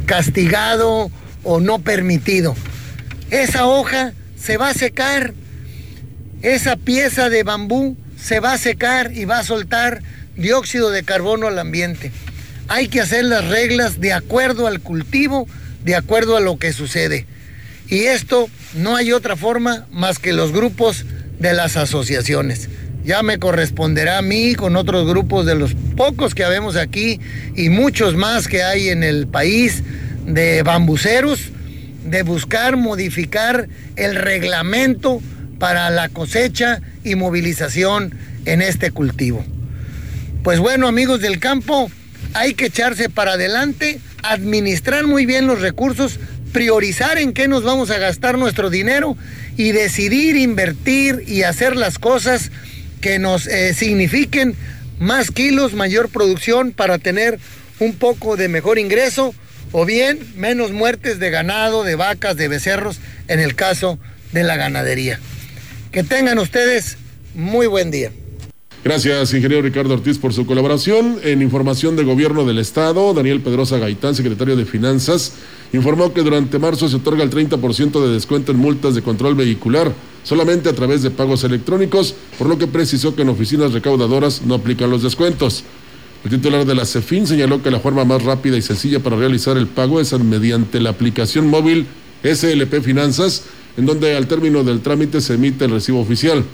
[0.06, 1.10] castigado
[1.42, 2.54] o no permitido.
[3.30, 5.34] Esa hoja se va a secar,
[6.44, 10.02] esa pieza de bambú se va a secar y va a soltar
[10.36, 12.12] dióxido de carbono al ambiente.
[12.68, 15.48] Hay que hacer las reglas de acuerdo al cultivo,
[15.84, 17.26] de acuerdo a lo que sucede.
[17.88, 21.04] Y esto no hay otra forma más que los grupos
[21.38, 22.68] de las asociaciones
[23.04, 27.20] ya me corresponderá a mí con otros grupos de los pocos que habemos aquí
[27.54, 29.82] y muchos más que hay en el país
[30.26, 31.50] de bambuceros,
[32.06, 35.20] de buscar modificar el reglamento
[35.58, 38.14] para la cosecha y movilización
[38.44, 39.44] en este cultivo.
[40.42, 41.90] Pues bueno, amigos del campo,
[42.34, 46.18] hay que echarse para adelante, administrar muy bien los recursos,
[46.52, 49.16] priorizar en qué nos vamos a gastar nuestro dinero
[49.56, 52.50] y decidir invertir y hacer las cosas
[53.00, 54.54] que nos eh, signifiquen
[54.98, 57.38] más kilos, mayor producción para tener
[57.80, 59.34] un poco de mejor ingreso
[59.72, 63.98] o bien menos muertes de ganado, de vacas, de becerros en el caso
[64.32, 65.18] de la ganadería.
[65.94, 66.96] Que tengan ustedes
[67.36, 68.10] muy buen día.
[68.82, 71.20] Gracias, ingeniero Ricardo Ortiz, por su colaboración.
[71.22, 75.34] En información de Gobierno del Estado, Daniel Pedrosa Gaitán, secretario de Finanzas,
[75.72, 79.92] informó que durante marzo se otorga el 30% de descuento en multas de control vehicular
[80.24, 84.56] solamente a través de pagos electrónicos, por lo que precisó que en oficinas recaudadoras no
[84.56, 85.62] aplican los descuentos.
[86.24, 89.56] El titular de la CEFIN señaló que la forma más rápida y sencilla para realizar
[89.56, 91.86] el pago es mediante la aplicación móvil
[92.24, 93.44] SLP Finanzas,
[93.76, 96.44] en donde al término del trámite se emite el recibo oficial.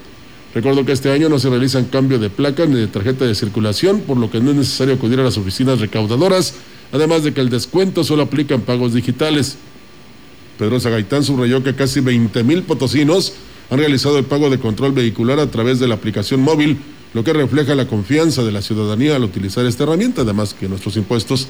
[0.54, 4.00] Recuerdo que este año no se realizan cambio de placa ni de tarjeta de circulación,
[4.00, 6.54] por lo que no es necesario acudir a las oficinas recaudadoras,
[6.92, 9.58] además de que el descuento solo aplica en pagos digitales.
[10.58, 13.32] Pedro Zagaitán subrayó que casi 20 mil potosinos
[13.70, 16.78] han realizado el pago de control vehicular a través de la aplicación móvil,
[17.14, 20.96] lo que refleja la confianza de la ciudadanía al utilizar esta herramienta, además que nuestros
[20.96, 21.48] impuestos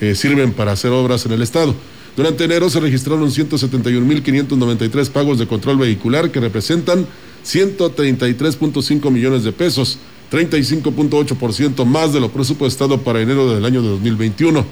[0.00, 1.74] eh, sirven para hacer obras en el Estado.
[2.18, 7.06] Durante enero se registraron 171.593 pagos de control vehicular que representan
[7.46, 10.00] 133.5 millones de pesos,
[10.32, 14.66] 35.8% más de lo presupuestado para enero del año de 2021.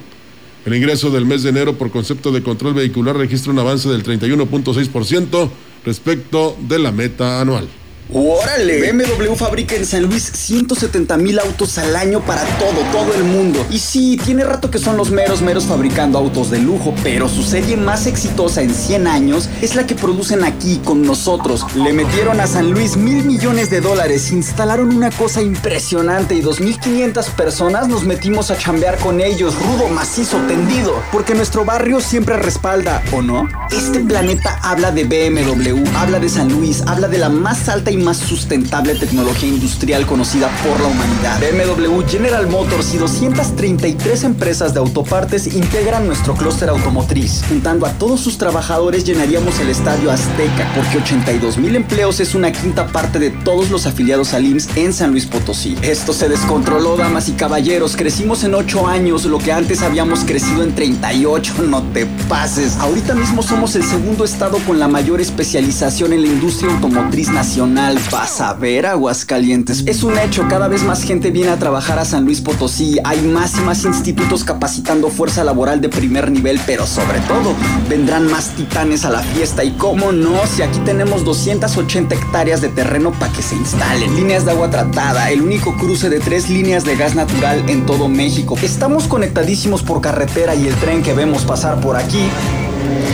[0.65, 4.03] El ingreso del mes de enero por concepto de control vehicular registra un avance del
[4.03, 5.49] 31.6%
[5.85, 7.69] respecto de la meta anual.
[8.13, 8.93] ¡Órale!
[8.93, 13.67] BMW fabrica en San Luis 170 mil autos al año para todo, todo el mundo.
[13.69, 17.43] Y sí, tiene rato que son los meros meros fabricando autos de lujo, pero su
[17.43, 21.67] serie más exitosa en 100 años es la que producen aquí con nosotros.
[21.75, 27.35] Le metieron a San Luis mil millones de dólares, instalaron una cosa impresionante y 2.500
[27.35, 33.03] personas nos metimos a chambear con ellos, rudo, macizo, tendido, porque nuestro barrio siempre respalda,
[33.13, 33.49] ¿o no?
[33.73, 38.19] Este planeta habla de BMW, habla de San Luis, habla de la más alta más
[38.19, 41.41] sustentable tecnología industrial conocida por la humanidad.
[41.41, 47.43] BMW, General Motors y 233 empresas de autopartes integran nuestro clúster automotriz.
[47.49, 52.53] Juntando a todos sus trabajadores llenaríamos el estadio Azteca, porque 82 mil empleos es una
[52.53, 55.77] quinta parte de todos los afiliados al IMSS en San Luis Potosí.
[55.83, 57.97] Esto se descontroló, damas y caballeros.
[57.97, 61.55] Crecimos en 8 años, lo que antes habíamos crecido en 38.
[61.67, 62.77] No te pases.
[62.77, 67.86] Ahorita mismo somos el segundo estado con la mayor especialización en la industria automotriz nacional
[68.11, 69.85] vas a ver Aguascalientes.
[69.87, 72.99] Es un hecho, cada vez más gente viene a trabajar a San Luis Potosí.
[73.05, 77.55] Hay más y más institutos capacitando fuerza laboral de primer nivel, pero sobre todo
[77.89, 79.63] vendrán más titanes a la fiesta.
[79.63, 84.15] Y cómo no, si aquí tenemos 280 hectáreas de terreno para que se instalen.
[84.17, 88.09] Líneas de agua tratada, el único cruce de tres líneas de gas natural en todo
[88.09, 88.57] México.
[88.63, 92.29] Estamos conectadísimos por carretera y el tren que vemos pasar por aquí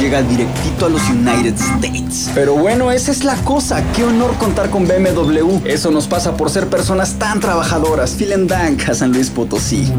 [0.00, 2.30] llega directito a los United States.
[2.34, 3.82] Pero bueno, esa es la cosa.
[3.92, 5.60] Qué honor contar con BMW.
[5.64, 8.16] Eso nos pasa por ser personas tan trabajadoras.
[8.16, 9.90] Vielen Dank a San Luis Potosí.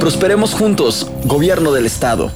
[0.00, 2.30] Prosperemos juntos, gobierno del estado.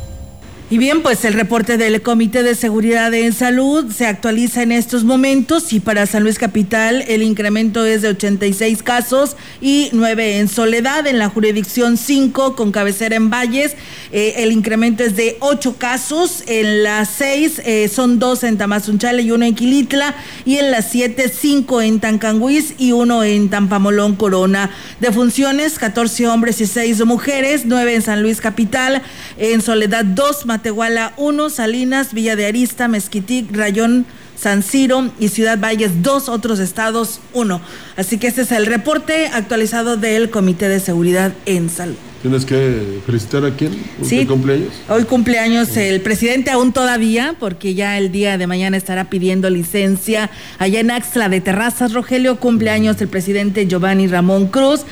[0.73, 5.03] Y bien, pues el reporte del Comité de Seguridad en Salud se actualiza en estos
[5.03, 10.47] momentos y para San Luis Capital el incremento es de 86 casos y 9 en
[10.47, 13.75] Soledad, en la jurisdicción 5 con cabecera en Valles,
[14.13, 19.23] eh, el incremento es de 8 casos, en las 6 eh, son 2 en Tamazunchale
[19.23, 20.15] y 1 en Quilitla
[20.45, 24.71] y en las 7 5 en Tancanguis y 1 en Tampamolón Corona.
[25.01, 29.03] De funciones 14 hombres y 6 mujeres, 9 en San Luis Capital,
[29.37, 34.05] en Soledad 2, Matehuala 1, Salinas, Villa de Arista, Mezquitic, Rayón,
[34.37, 37.63] San Ciro y Ciudad Valles, dos otros estados, uno.
[37.97, 41.97] Así que este es el reporte actualizado del Comité de Seguridad en Salud.
[42.21, 43.73] ¿Tienes que felicitar a quién?
[44.03, 44.27] Sí.
[44.27, 44.69] cumpleaños?
[44.91, 50.31] Hoy cumpleaños el presidente aún todavía, porque ya el día de mañana estará pidiendo licencia
[50.59, 52.37] allá en Axla de Terrazas, Rogelio.
[52.37, 54.83] Cumpleaños el presidente Giovanni Ramón Cruz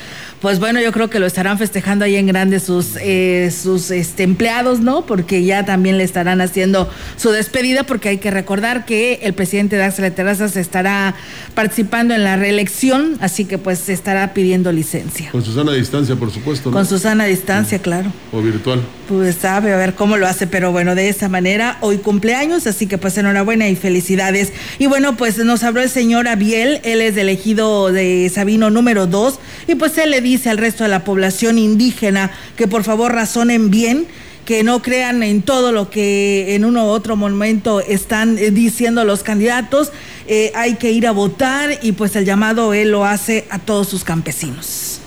[0.41, 4.22] pues bueno, yo creo que lo estarán festejando ahí en grande sus, eh, sus este,
[4.22, 5.05] empleados, ¿no?
[5.05, 9.76] Porque ya también le estarán haciendo su despedida, porque hay que recordar que el presidente
[9.76, 11.14] de Axel Terrazas estará
[11.55, 15.30] participando en la reelección, así que pues estará pidiendo licencia.
[15.32, 16.70] Con Susana a distancia, por supuesto.
[16.70, 16.76] ¿no?
[16.76, 18.12] Con Susana a distancia, claro.
[18.32, 18.80] O virtual.
[19.09, 22.86] Pues sabe a ver cómo lo hace, pero bueno, de esa manera, hoy cumpleaños, así
[22.86, 24.53] que pues enhorabuena y felicidades.
[24.78, 29.39] Y bueno, pues nos habló el señor Abiel, él es elegido de Sabino número 2,
[29.66, 33.70] y pues él le dice al resto de la población indígena que por favor razonen
[33.70, 34.07] bien
[34.45, 39.05] que no crean en todo lo que en uno u otro momento están eh, diciendo
[39.05, 39.93] los candidatos,
[40.26, 43.89] eh, hay que ir a votar y pues el llamado él lo hace a todos
[43.89, 45.01] sus campesinos.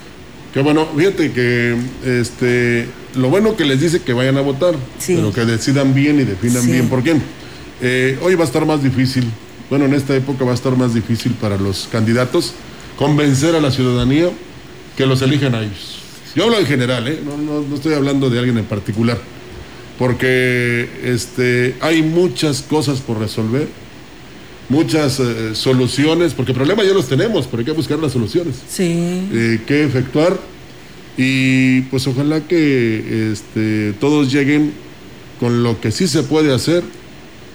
[0.53, 4.75] Qué bueno, fíjate que este lo bueno que les dice que vayan a votar,
[5.07, 6.87] pero que decidan bien y definan bien.
[6.87, 7.21] Por quién.
[7.81, 9.25] Eh, hoy va a estar más difícil,
[9.71, 12.53] bueno, en esta época va a estar más difícil para los candidatos
[12.95, 14.29] convencer a la ciudadanía
[14.95, 15.99] que los eligen a ellos.
[16.35, 17.19] Yo hablo en general, ¿eh?
[17.23, 19.17] no, estoy hablando de alguien en particular,
[19.99, 23.67] porque este, hay muchas cosas por resolver,
[24.69, 28.55] muchas eh, soluciones, porque problemas ya los tenemos, pero hay que buscar las soluciones.
[28.69, 29.27] Sí.
[29.33, 30.39] Eh, que efectuar
[31.17, 34.71] y pues ojalá que este, todos lleguen
[35.39, 36.83] con lo que sí se puede hacer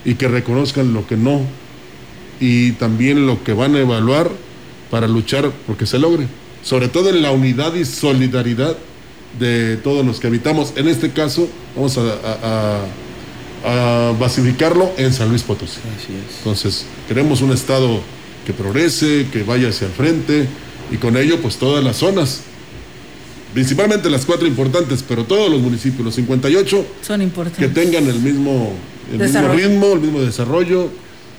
[0.05, 1.41] y que reconozcan lo que no
[2.39, 4.29] y también lo que van a evaluar
[4.91, 6.27] para luchar porque se logre
[6.67, 8.75] sobre todo en la unidad y solidaridad
[9.39, 10.73] de todos los que habitamos.
[10.75, 12.81] En este caso, vamos a, a,
[13.63, 15.79] a, a basificarlo en San Luis Potosí.
[16.39, 18.01] Entonces, queremos un Estado
[18.45, 20.45] que progrese, que vaya hacia el frente
[20.91, 22.41] y con ello, pues todas las zonas
[23.53, 27.65] principalmente las cuatro importantes, pero todos los municipios, los 58, son importantes.
[27.65, 28.73] Que tengan el mismo,
[29.11, 30.89] el mismo ritmo, el mismo desarrollo,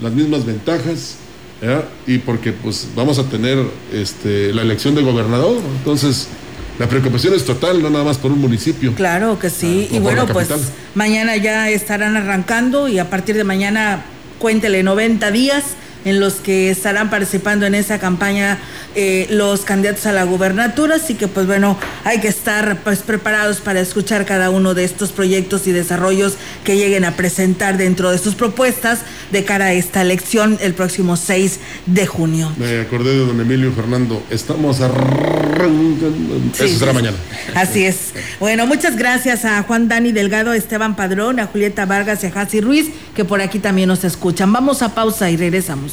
[0.00, 1.16] las mismas ventajas,
[1.62, 1.84] ¿ya?
[2.06, 3.58] y porque pues vamos a tener
[3.92, 6.28] este, la elección de gobernador, entonces
[6.78, 8.94] la preocupación es total, no nada más por un municipio.
[8.94, 10.48] Claro que sí, y bueno, pues
[10.94, 14.04] mañana ya estarán arrancando y a partir de mañana
[14.38, 15.64] cuéntele 90 días
[16.08, 18.58] en los que estarán participando en esa campaña
[18.94, 23.60] eh, los candidatos a la gubernatura, así que pues bueno, hay que estar pues preparados
[23.60, 26.34] para escuchar cada uno de estos proyectos y desarrollos
[26.64, 29.00] que lleguen a presentar dentro de sus propuestas
[29.30, 32.52] de cara a esta elección el próximo 6 de junio.
[32.56, 36.10] Me acordé de don Emilio Fernando, estamos arrancando,
[36.54, 37.16] sí, eso será mañana.
[37.54, 38.12] Así es.
[38.40, 42.30] Bueno, muchas gracias a Juan Dani Delgado, a Esteban Padrón, a Julieta Vargas y a
[42.30, 44.52] Jasi Ruiz, que por aquí también nos escuchan.
[44.52, 45.92] Vamos a pausa y regresamos.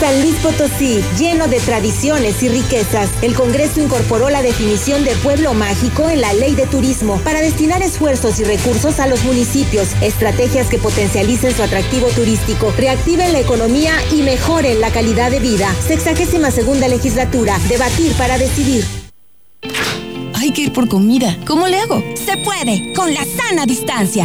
[0.00, 3.10] San Luis Potosí, lleno de tradiciones y riquezas.
[3.20, 7.82] El Congreso incorporó la definición de pueblo mágico en la ley de turismo para destinar
[7.82, 13.92] esfuerzos y recursos a los municipios, estrategias que potencialicen su atractivo turístico, reactiven la economía
[14.10, 15.70] y mejoren la calidad de vida.
[15.86, 18.86] Sexagésima segunda legislatura, debatir para decidir.
[20.32, 21.36] Hay que ir por comida.
[21.46, 22.02] ¿Cómo le hago?
[22.14, 24.24] Se puede, con la sana distancia.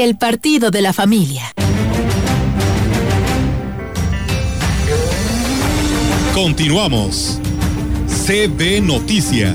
[0.00, 1.52] el partido de la familia.
[6.34, 7.38] Continuamos.
[8.26, 9.54] CB Noticias.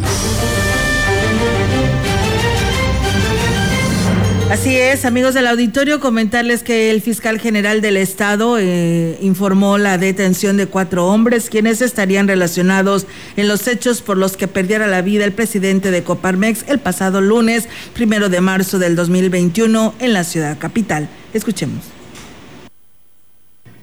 [4.50, 9.98] Así es, amigos del auditorio, comentarles que el fiscal general del estado eh, informó la
[9.98, 15.02] detención de cuatro hombres quienes estarían relacionados en los hechos por los que perdiera la
[15.02, 20.24] vida el presidente de Coparmex el pasado lunes, primero de marzo del 2021, en la
[20.24, 21.10] ciudad capital.
[21.34, 21.84] Escuchemos.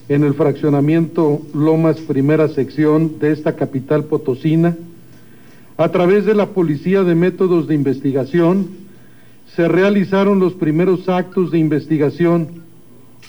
[0.08, 4.76] En el fraccionamiento Lomas, primera sección de esta capital potosina,
[5.76, 8.82] a través de la Policía de Métodos de Investigación,
[9.55, 12.62] se realizaron los primeros actos de investigación,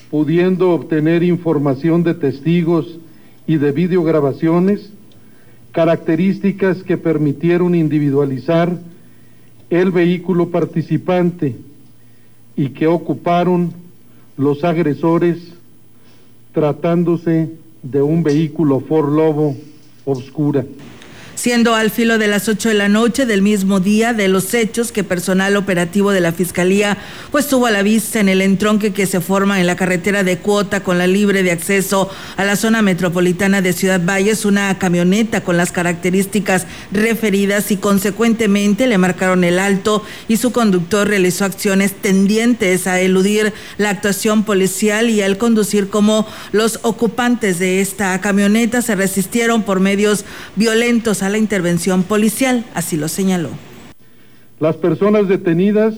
[0.09, 2.99] pudiendo obtener información de testigos
[3.45, 4.89] y de videograbaciones,
[5.73, 8.77] características que permitieron individualizar
[9.69, 11.55] el vehículo participante
[12.55, 13.73] y que ocuparon
[14.37, 15.37] los agresores
[16.53, 17.51] tratándose
[17.81, 19.55] de un vehículo Ford Lobo
[20.05, 20.63] oscura
[21.43, 24.93] siendo al filo de las 8 de la noche del mismo día de los hechos
[24.93, 26.97] que personal operativo de la Fiscalía
[27.31, 30.37] pues tuvo a la vista en el entronque que se forma en la carretera de
[30.37, 35.41] cuota con la libre de acceso a la zona metropolitana de Ciudad Valles una camioneta
[35.41, 41.91] con las características referidas y consecuentemente le marcaron el alto y su conductor realizó acciones
[41.91, 48.81] tendientes a eludir la actuación policial y al conducir como los ocupantes de esta camioneta
[48.81, 50.23] se resistieron por medios
[50.55, 53.49] violentos a la intervención policial, así lo señaló.
[54.59, 55.95] Las personas detenidas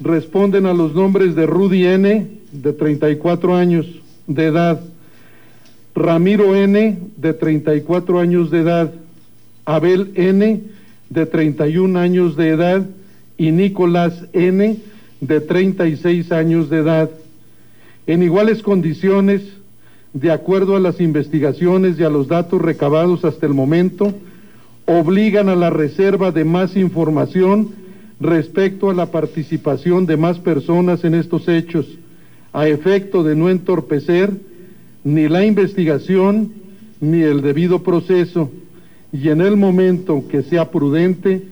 [0.00, 3.86] responden a los nombres de Rudy N, de 34 años
[4.26, 4.80] de edad,
[5.94, 8.92] Ramiro N, de 34 años de edad,
[9.64, 10.64] Abel N,
[11.10, 12.84] de 31 años de edad,
[13.38, 14.78] y Nicolás N,
[15.20, 17.10] de 36 años de edad.
[18.08, 19.42] En iguales condiciones,
[20.12, 24.12] de acuerdo a las investigaciones y a los datos recabados hasta el momento,
[24.86, 27.70] obligan a la reserva de más información
[28.20, 31.86] respecto a la participación de más personas en estos hechos,
[32.52, 34.30] a efecto de no entorpecer
[35.04, 36.52] ni la investigación
[37.00, 38.50] ni el debido proceso,
[39.12, 41.42] y en el momento que sea prudente,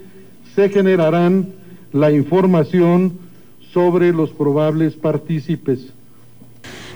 [0.54, 1.48] se generarán
[1.92, 3.18] la información
[3.72, 5.93] sobre los probables partícipes.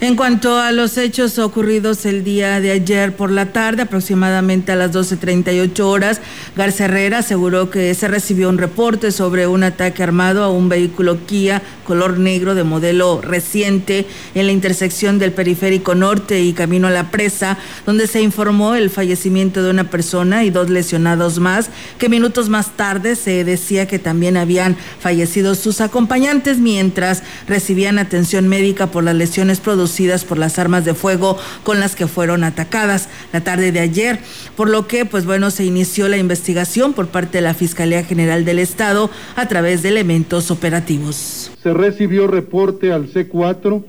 [0.00, 4.76] En cuanto a los hechos ocurridos el día de ayer por la tarde, aproximadamente a
[4.76, 6.20] las 12.38 horas,
[6.54, 11.26] Garza Herrera aseguró que se recibió un reporte sobre un ataque armado a un vehículo
[11.26, 16.90] Kia color negro de modelo reciente en la intersección del periférico norte y camino a
[16.92, 22.08] la presa, donde se informó el fallecimiento de una persona y dos lesionados más, que
[22.08, 28.88] minutos más tarde se decía que también habían fallecido sus acompañantes mientras recibían atención médica
[28.88, 29.87] por las lesiones producidas
[30.26, 34.18] por las armas de fuego con las que fueron atacadas la tarde de ayer,
[34.56, 38.44] por lo que pues bueno se inició la investigación por parte de la Fiscalía General
[38.44, 41.50] del Estado a través de elementos operativos.
[41.62, 43.82] Se recibió reporte al C4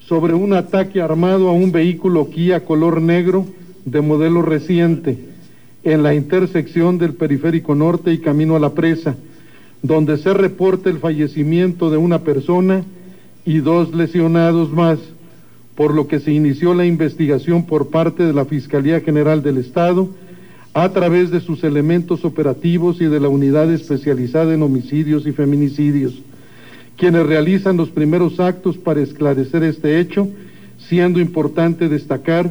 [0.00, 3.46] sobre un ataque armado a un vehículo Kia color negro
[3.84, 5.18] de modelo reciente
[5.82, 9.16] en la intersección del periférico norte y camino a la presa,
[9.82, 12.84] donde se reporta el fallecimiento de una persona
[13.44, 14.98] y dos lesionados más
[15.74, 20.08] por lo que se inició la investigación por parte de la Fiscalía General del Estado
[20.72, 26.20] a través de sus elementos operativos y de la unidad especializada en homicidios y feminicidios,
[26.96, 30.28] quienes realizan los primeros actos para esclarecer este hecho,
[30.78, 32.50] siendo importante destacar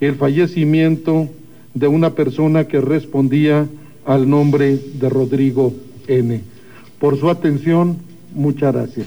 [0.00, 1.28] el fallecimiento
[1.74, 3.68] de una persona que respondía
[4.04, 5.72] al nombre de Rodrigo
[6.08, 6.40] N.
[6.98, 7.98] Por su atención,
[8.34, 9.06] muchas gracias.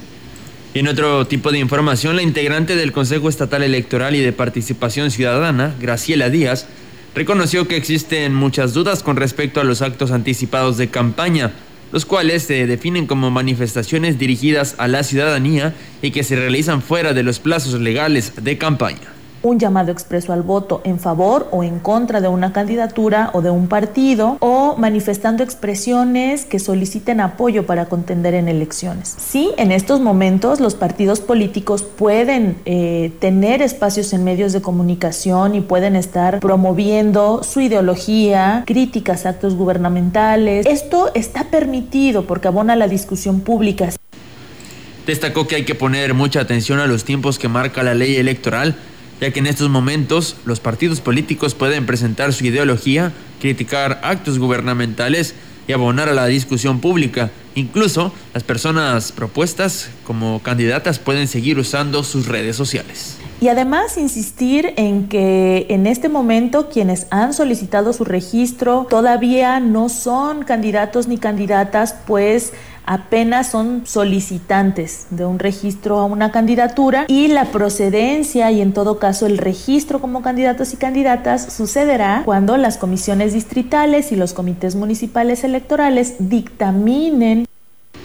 [0.76, 5.76] En otro tipo de información, la integrante del Consejo Estatal Electoral y de Participación Ciudadana,
[5.80, 6.66] Graciela Díaz,
[7.14, 11.52] reconoció que existen muchas dudas con respecto a los actos anticipados de campaña,
[11.92, 17.14] los cuales se definen como manifestaciones dirigidas a la ciudadanía y que se realizan fuera
[17.14, 19.13] de los plazos legales de campaña
[19.44, 23.50] un llamado expreso al voto en favor o en contra de una candidatura o de
[23.50, 29.16] un partido o manifestando expresiones que soliciten apoyo para contender en elecciones.
[29.18, 35.56] Sí, en estos momentos los partidos políticos pueden eh, tener espacios en medios de comunicación
[35.56, 40.66] y pueden estar promoviendo su ideología, críticas a actos gubernamentales.
[40.66, 43.90] Esto está permitido porque abona la discusión pública.
[45.06, 48.76] Destacó que hay que poner mucha atención a los tiempos que marca la ley electoral
[49.24, 55.34] ya que en estos momentos los partidos políticos pueden presentar su ideología, criticar actos gubernamentales
[55.66, 57.32] y abonar a la discusión pública.
[57.56, 64.74] Incluso las personas propuestas como candidatas pueden seguir usando sus redes sociales Y además insistir
[64.76, 71.18] en que en este momento quienes han solicitado su registro todavía no son candidatos ni
[71.18, 72.52] candidatas, pues
[72.86, 79.00] apenas son solicitantes de un registro a una candidatura y la procedencia y en todo
[79.00, 84.76] caso el registro como candidatos y candidatas sucederá cuando las comisiones distritales y los comités
[84.76, 87.46] municipales electorales dictaminen.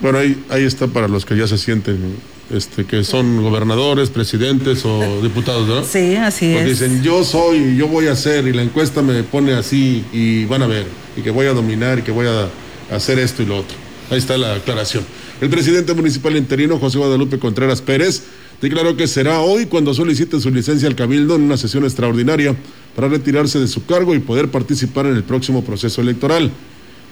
[0.00, 2.16] Bueno, ahí, ahí está para los que ya se sienten
[2.50, 5.84] este, que son gobernadores, presidentes o diputados, ¿no?
[5.84, 6.80] Sí, así Porque es.
[6.80, 10.62] dicen, yo soy, yo voy a hacer, y la encuesta me pone así, y van
[10.62, 12.48] a ver, y que voy a dominar, y que voy a
[12.94, 13.87] hacer esto y lo otro.
[14.10, 15.04] Ahí está la aclaración.
[15.40, 18.22] El presidente municipal interino, José Guadalupe Contreras Pérez,
[18.60, 22.56] declaró que será hoy cuando solicite su licencia al Cabildo en una sesión extraordinaria
[22.96, 26.50] para retirarse de su cargo y poder participar en el próximo proceso electoral.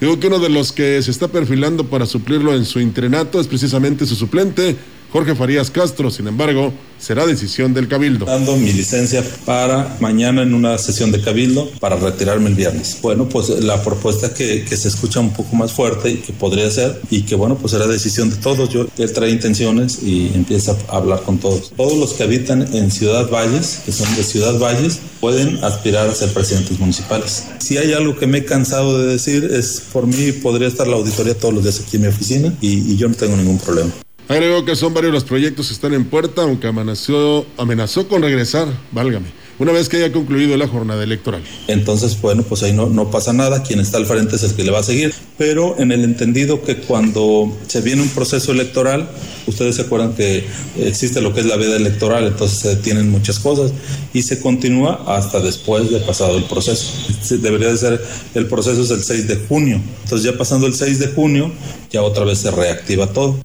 [0.01, 3.47] Digo que uno de los que se está perfilando para suplirlo en su entrenato es
[3.47, 4.77] precisamente su suplente,
[5.17, 6.11] Jorge Farías Castro.
[6.11, 8.27] Sin embargo, será decisión del Cabildo.
[8.27, 12.99] Dando mi licencia para mañana en una sesión de Cabildo para retirarme el viernes.
[13.01, 17.01] Bueno, pues la propuesta que, se escucha un poco más fuerte y que podría ser
[17.09, 18.69] y que bueno, pues será decisión de todos.
[18.69, 21.73] Yo, él trae intenciones y empieza a hablar con todos.
[21.75, 26.15] Todos los que habitan en Ciudad Valles, que son de Ciudad Valles, pueden aspirar a
[26.15, 27.45] ser presidentes municipales.
[27.59, 30.97] Si hay algo que me he cansado de decir es, por mí podría estar la
[30.97, 33.95] auditoría todos los días aquí en mi oficina y yo no tengo ningún problema.
[34.29, 38.67] Agregó que son varios los proyectos que están en puerta, aunque amenazó, amenazó con regresar,
[38.91, 39.29] válgame,
[39.61, 41.45] una vez que haya concluido la jornada electoral.
[41.69, 44.73] Entonces, bueno, pues ahí no, pasa nada, quien está al frente es el que le
[44.73, 49.09] va a seguir, pero en el entendido que cuando se viene un proceso electoral,
[49.47, 50.45] ustedes se acuerdan que
[50.77, 53.71] existe lo que es la veda electoral, entonces se detienen muchas cosas
[54.13, 56.93] y se continúa hasta después de pasado el proceso.
[57.31, 58.05] Debería de ser,
[58.35, 61.53] el proceso es el 6 de junio, entonces ya pasando el 6 de junio,
[61.93, 63.39] ya otra vez se reactiva todo.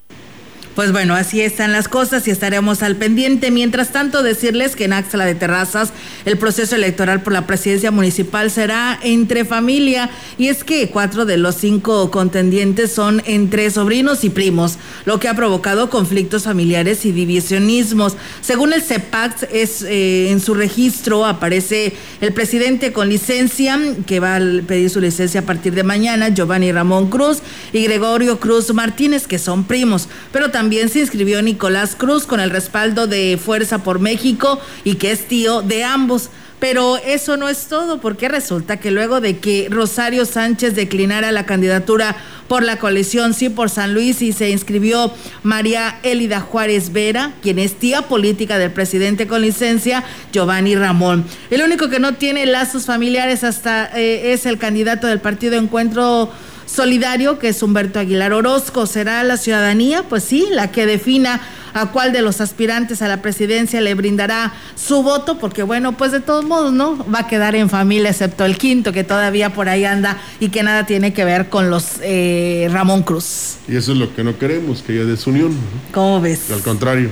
[0.76, 3.51] Pues bueno, así están las cosas y estaremos al pendiente.
[3.51, 5.91] Mientras tanto, decirles que en Axla de Terrazas
[6.24, 11.36] el proceso electoral por la presidencia municipal será entre familia y es que cuatro de
[11.36, 17.11] los cinco contendientes son entre sobrinos y primos, lo que ha provocado conflictos familiares y
[17.11, 18.15] divisionismos.
[18.39, 24.38] Según el CEPAC, es eh, en su registro aparece el presidente con licencia que va
[24.38, 27.39] a pedir su licencia a partir de mañana, Giovanni Ramón Cruz
[27.74, 32.39] y Gregorio Cruz Martínez, que son primos, pero también también se inscribió Nicolás Cruz con
[32.39, 36.30] el respaldo de Fuerza por México y que es tío de ambos.
[36.59, 41.47] Pero eso no es todo, porque resulta que luego de que Rosario Sánchez declinara la
[41.47, 42.16] candidatura
[42.47, 47.57] por la coalición Sí por San Luis y se inscribió María Elida Juárez Vera, quien
[47.57, 51.26] es tía política del presidente con licencia, Giovanni Ramón.
[51.49, 56.32] El único que no tiene lazos familiares hasta eh, es el candidato del Partido Encuentro
[56.72, 58.86] Solidario, que es Humberto Aguilar Orozco.
[58.86, 60.03] ¿Será la ciudadanía?
[60.07, 61.41] Pues sí, la que defina
[61.74, 66.11] a cuál de los aspirantes a la presidencia le brindará su voto, porque bueno, pues
[66.11, 67.05] de todos modos, ¿no?
[67.13, 70.63] Va a quedar en familia, excepto el quinto, que todavía por ahí anda y que
[70.63, 73.57] nada tiene que ver con los eh, Ramón Cruz.
[73.67, 75.53] Y eso es lo que no queremos, que haya desunión.
[75.91, 76.51] ¿Cómo ves?
[76.51, 77.09] Al contrario,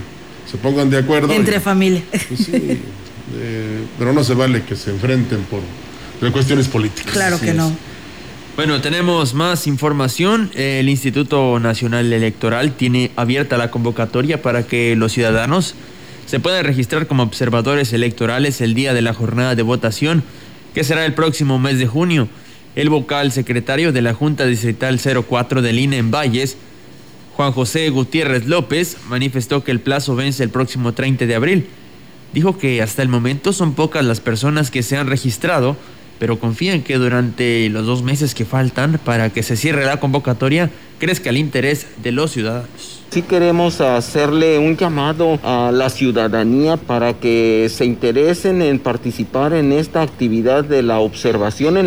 [0.50, 1.34] se pongan de acuerdo.
[1.34, 2.04] Entre y, familia.
[2.12, 2.80] Pues sí,
[3.36, 5.60] eh, pero no se vale que se enfrenten por,
[6.20, 7.12] por cuestiones políticas.
[7.12, 7.89] Claro que no.
[8.60, 10.52] Bueno, tenemos más información.
[10.54, 15.76] El Instituto Nacional Electoral tiene abierta la convocatoria para que los ciudadanos
[16.26, 20.24] se puedan registrar como observadores electorales el día de la jornada de votación,
[20.74, 22.28] que será el próximo mes de junio.
[22.76, 26.58] El vocal secretario de la Junta Distrital 04 del INE en Valles,
[27.38, 31.68] Juan José Gutiérrez López, manifestó que el plazo vence el próximo 30 de abril.
[32.34, 35.78] Dijo que hasta el momento son pocas las personas que se han registrado
[36.20, 40.70] pero confían que durante los dos meses que faltan para que se cierre la convocatoria
[41.00, 43.00] crezca el interés de los ciudadanos.
[43.10, 49.72] Sí queremos hacerle un llamado a la ciudadanía para que se interesen en participar en
[49.72, 51.78] esta actividad de la observación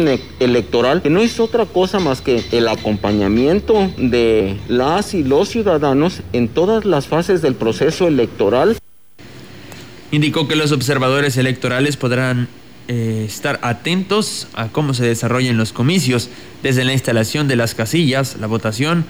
[0.40, 6.22] electoral, que no es otra cosa más que el acompañamiento de las y los ciudadanos
[6.32, 8.76] en todas las fases del proceso electoral.
[10.10, 12.48] Indicó que los observadores electorales podrán
[12.88, 16.28] eh, estar atentos a cómo se desarrollan los comicios,
[16.62, 19.04] desde la instalación de las casillas, la votación,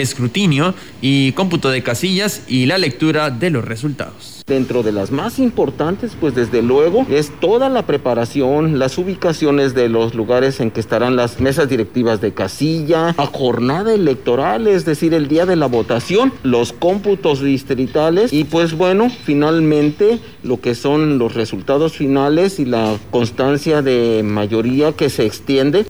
[0.00, 4.44] escrutinio y cómputo de casillas y la lectura de los resultados.
[4.46, 9.90] Dentro de las más importantes, pues desde luego, es toda la preparación, las ubicaciones de
[9.90, 15.12] los lugares en que estarán las mesas directivas de casilla, a jornada electoral, es decir,
[15.12, 21.18] el día de la votación, los cómputos distritales y pues bueno, finalmente lo que son
[21.18, 25.84] los resultados finales y la constancia de mayoría que se extiende.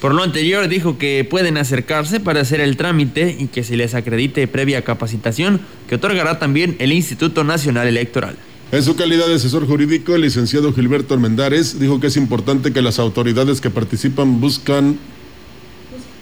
[0.00, 3.94] Por lo anterior, dijo que pueden acercarse para hacer el trámite y que se les
[3.94, 8.36] acredite previa capacitación que otorgará también el Instituto Nacional Electoral.
[8.72, 12.82] En su calidad de asesor jurídico, el licenciado Gilberto Armendares dijo que es importante que
[12.82, 14.98] las autoridades que participan buscan,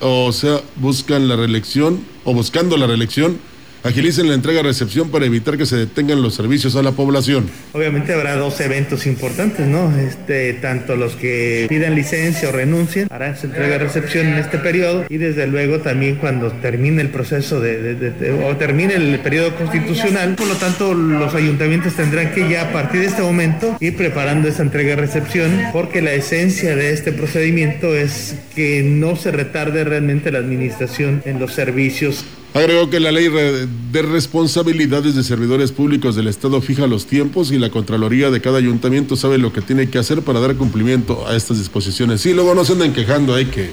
[0.00, 3.38] o sea, buscan la reelección o buscando la reelección
[3.84, 7.50] agilicen la entrega-recepción para evitar que se detengan los servicios a la población.
[7.72, 9.94] Obviamente habrá dos eventos importantes, ¿no?
[9.96, 15.18] Este, tanto los que pidan licencia o renuncien harán su entrega-recepción en este periodo y
[15.18, 20.34] desde luego también cuando termine el proceso de, o termine el periodo constitucional.
[20.36, 24.48] Por lo tanto, los ayuntamientos tendrán que ya a partir de este momento ir preparando
[24.48, 30.38] esa entrega-recepción porque la esencia de este procedimiento es que no se retarde realmente la
[30.38, 32.24] administración en los servicios
[32.54, 37.58] Agregó que la ley de responsabilidades de servidores públicos del Estado fija los tiempos y
[37.58, 41.34] la Contraloría de cada ayuntamiento sabe lo que tiene que hacer para dar cumplimiento a
[41.34, 42.20] estas disposiciones.
[42.20, 43.70] Sí, luego no se andan quejando, hay que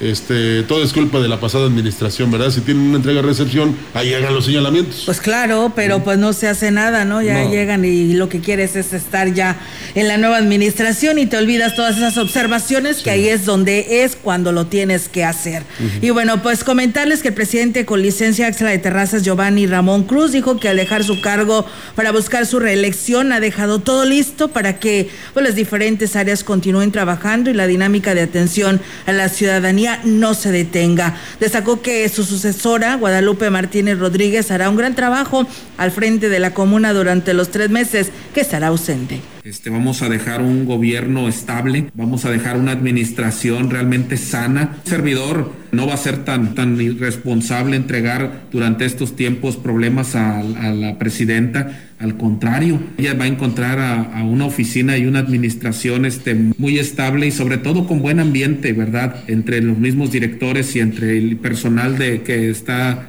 [0.00, 2.50] este, todo es culpa de la pasada administración, ¿verdad?
[2.50, 5.02] Si tienen una entrega-recepción, ahí llegan los señalamientos.
[5.06, 7.22] Pues claro, pero pues no se hace nada, ¿no?
[7.22, 9.56] Ya llegan y lo que quieres es estar ya
[9.94, 14.16] en la nueva administración y te olvidas todas esas observaciones que ahí es donde es
[14.16, 15.62] cuando lo tienes que hacer.
[16.02, 20.32] Y bueno, pues comentarles que el presidente con licencia extra de terrazas, Giovanni Ramón Cruz,
[20.32, 24.78] dijo que al dejar su cargo para buscar su reelección ha dejado todo listo para
[24.78, 29.85] que pues, las diferentes áreas continúen trabajando y la dinámica de atención a la ciudadanía
[30.04, 31.16] no se detenga.
[31.40, 36.54] Destacó que su sucesora, Guadalupe Martínez Rodríguez, hará un gran trabajo al frente de la
[36.54, 39.20] comuna durante los tres meses que estará ausente.
[39.46, 44.78] Este, vamos a dejar un gobierno estable, vamos a dejar una administración realmente sana.
[44.84, 50.98] Servidor no va a ser tan, tan irresponsable entregar durante estos tiempos problemas a, la
[50.98, 51.85] presidenta.
[51.98, 57.26] Al contrario, ella va a encontrar a, una oficina y una administración este, muy estable
[57.26, 59.24] y sobre todo con buen ambiente, ¿verdad?
[59.28, 63.08] Entre los mismos directores y entre el personal de que está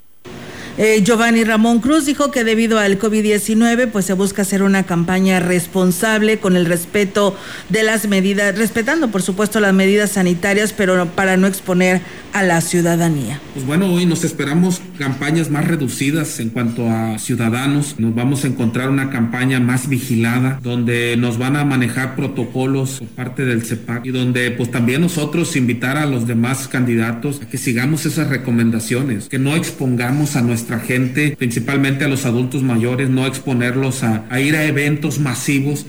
[0.77, 5.39] eh, Giovanni Ramón Cruz dijo que debido al COVID-19, pues se busca hacer una campaña
[5.39, 7.35] responsable con el respeto
[7.69, 12.01] de las medidas, respetando por supuesto las medidas sanitarias, pero para no exponer
[12.33, 13.41] a la ciudadanía.
[13.55, 17.95] Pues bueno, hoy nos esperamos campañas más reducidas en cuanto a ciudadanos.
[17.97, 23.07] Nos vamos a encontrar una campaña más vigilada, donde nos van a manejar protocolos por
[23.07, 27.57] parte del CEPAC y donde pues también nosotros invitar a los demás candidatos a que
[27.57, 33.25] sigamos esas recomendaciones, que no expongamos a nuestra gente, principalmente a los adultos mayores, no
[33.25, 35.85] exponerlos a, a ir a eventos masivos.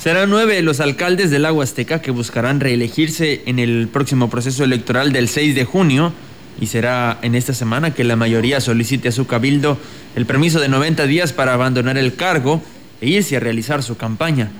[0.00, 5.12] Serán nueve los alcaldes del Agua Azteca que buscarán reelegirse en el próximo proceso electoral
[5.12, 6.12] del 6 de junio
[6.60, 9.78] y será en esta semana que la mayoría solicite a su cabildo
[10.16, 12.62] el permiso de 90 días para abandonar el cargo
[13.00, 14.50] e irse a realizar su campaña.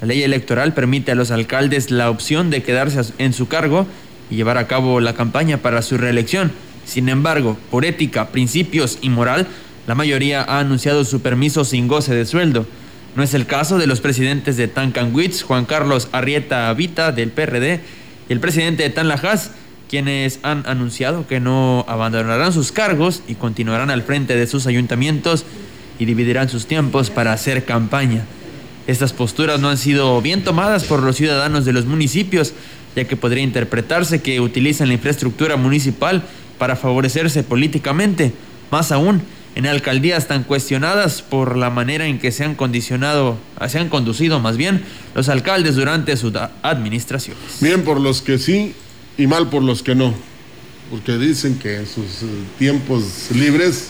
[0.00, 3.86] La ley electoral permite a los alcaldes la opción de quedarse en su cargo
[4.30, 6.52] y llevar a cabo la campaña para su reelección.
[6.86, 9.46] Sin embargo, por ética, principios y moral,
[9.86, 12.66] la mayoría ha anunciado su permiso sin goce de sueldo.
[13.16, 17.80] No es el caso de los presidentes de Tancanwitz, Juan Carlos Arrieta Vita del PRD
[18.28, 19.50] y el presidente de Tanlajas,
[19.88, 25.44] quienes han anunciado que no abandonarán sus cargos y continuarán al frente de sus ayuntamientos
[25.98, 28.24] y dividirán sus tiempos para hacer campaña.
[28.86, 32.52] Estas posturas no han sido bien tomadas por los ciudadanos de los municipios,
[32.94, 36.24] ya que podría interpretarse que utilizan la infraestructura municipal
[36.58, 38.32] para favorecerse políticamente,
[38.70, 39.22] más aún
[39.56, 43.38] en alcaldías tan cuestionadas por la manera en que se han condicionado,
[43.68, 44.84] se han conducido más bien
[45.14, 47.42] los alcaldes durante sus administraciones.
[47.60, 48.74] Bien por los que sí
[49.16, 50.14] y mal por los que no,
[50.90, 52.26] porque dicen que en sus eh,
[52.58, 53.88] tiempos libres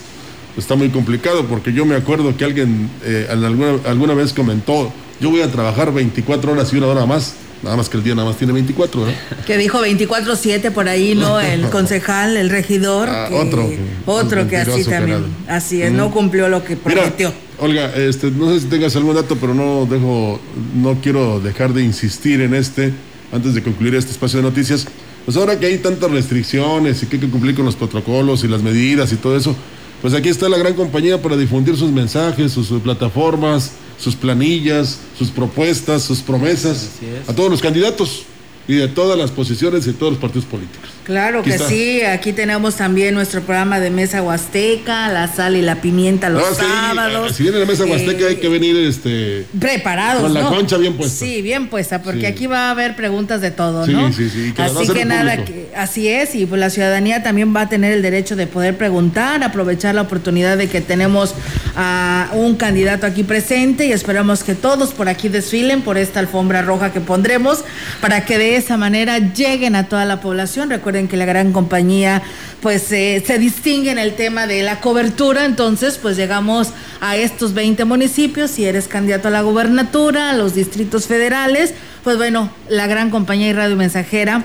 [0.57, 5.31] está muy complicado, porque yo me acuerdo que alguien eh, alguna, alguna vez comentó, yo
[5.31, 8.29] voy a trabajar 24 horas y una hora más Nada más que el día nada
[8.29, 9.13] más tiene 24, ¿no?
[9.47, 11.41] Que dijo 24-7 por ahí, ¿no?
[11.57, 13.09] El concejal, el regidor.
[13.09, 13.69] Ah, otro.
[14.05, 15.25] Otro que así también.
[15.49, 17.33] Así es, no cumplió lo que prometió.
[17.59, 20.39] Olga, este, no sé si tengas algún dato, pero no dejo,
[20.75, 22.93] no quiero dejar de insistir en este,
[23.33, 24.87] antes de concluir este espacio de noticias.
[25.25, 28.49] Pues ahora que hay tantas restricciones y que hay que cumplir con los protocolos y
[28.49, 29.57] las medidas y todo eso,
[30.03, 35.31] pues aquí está la gran compañía para difundir sus mensajes, sus plataformas, sus planillas, sus
[35.31, 36.91] propuestas, sus promesas
[37.27, 38.25] a todos los candidatos
[38.69, 40.91] y de todas las posiciones y de todos los partidos políticos.
[41.05, 45.81] Claro que sí, aquí tenemos también nuestro programa de Mesa Huasteca, la sal y la
[45.81, 47.33] pimienta los sábados.
[47.33, 50.23] si viene la Mesa Huasteca hay que venir este preparados.
[50.23, 51.25] Con la concha bien puesta.
[51.25, 54.13] Sí, bien puesta, porque aquí va a haber preguntas de todo, ¿no?
[54.13, 54.55] Sí, sí, sí.
[54.61, 55.45] así que nada,
[55.77, 59.45] así es, y pues la ciudadanía también va a tener el derecho de poder preguntar,
[59.45, 61.35] aprovechar la oportunidad de que tenemos
[61.77, 66.63] a un candidato aquí presente y esperamos que todos por aquí desfilen por esta alfombra
[66.63, 67.65] roja que pondremos
[68.01, 70.71] para que de de esa manera lleguen a toda la población.
[70.71, 72.23] Recuerden que la gran compañía
[72.63, 76.69] pues eh, se distingue en el tema de la cobertura, entonces pues llegamos
[77.03, 82.17] a estos 20 municipios, si eres candidato a la gubernatura, a los distritos federales, pues
[82.17, 84.43] bueno, la gran compañía y radio mensajera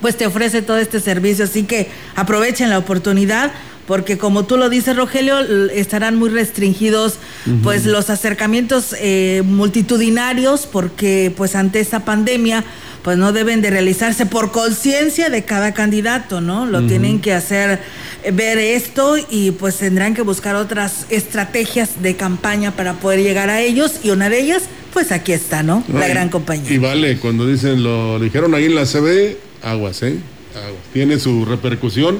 [0.00, 3.52] pues te ofrece todo este servicio, así que aprovechen la oportunidad
[3.88, 7.14] porque como tú lo dices Rogelio, estarán muy restringidos
[7.62, 12.64] pues los acercamientos eh, multitudinarios porque pues ante esta pandemia
[13.02, 16.66] pues no deben de realizarse por conciencia de cada candidato, ¿no?
[16.66, 17.80] Lo tienen que hacer
[18.24, 23.48] eh, ver esto y pues tendrán que buscar otras estrategias de campaña para poder llegar
[23.48, 25.82] a ellos y una de ellas pues aquí está, ¿no?
[25.90, 26.70] La gran compañía.
[26.70, 30.18] Y vale, cuando dicen lo dijeron ahí en la CB, aguas, ¿eh?
[30.54, 30.82] Aguas.
[30.92, 32.18] Tiene su repercusión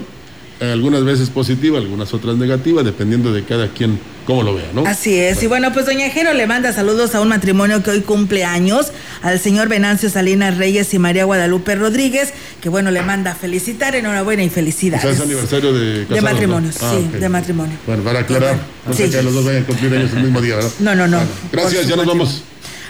[0.61, 4.85] algunas veces positiva, algunas otras negativas, dependiendo de cada quien cómo lo vea, ¿no?
[4.87, 5.43] Así es.
[5.43, 8.93] Y bueno, pues doña Jero le manda saludos a un matrimonio que hoy cumple años,
[9.23, 14.43] al señor Venancio Salinas Reyes y María Guadalupe Rodríguez, que bueno, le manda felicitar, enhorabuena
[14.43, 15.05] y felicidades.
[15.05, 17.77] es aniversario de De matrimonio, sí, ah, de matrimonio.
[17.87, 20.57] Bueno, para aclarar, no sé que los dos vayan a cumplir años el mismo día,
[20.57, 20.73] ¿verdad?
[20.81, 21.21] No, no, no.
[21.53, 22.43] gracias, ya nos vamos.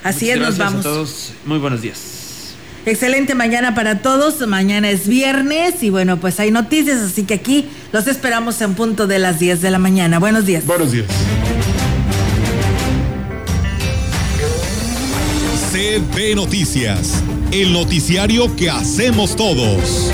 [0.03, 0.81] Así es, nos vamos.
[0.81, 1.33] a todos.
[1.45, 2.18] Muy buenos días.
[2.89, 4.47] Excelente mañana para todos.
[4.49, 9.07] Mañana es viernes y bueno, pues hay noticias, así que aquí los esperamos en punto
[9.07, 10.19] de las 10 de la mañana.
[10.19, 10.65] Buenos días.
[10.65, 11.07] Buenos días.
[15.71, 17.23] CB Noticias,
[17.53, 20.11] el noticiario que hacemos todos.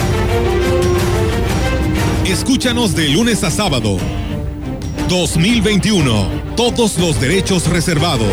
[2.26, 3.98] Escúchanos de lunes a sábado.
[5.08, 6.28] 2021.
[6.56, 8.32] Todos los derechos reservados.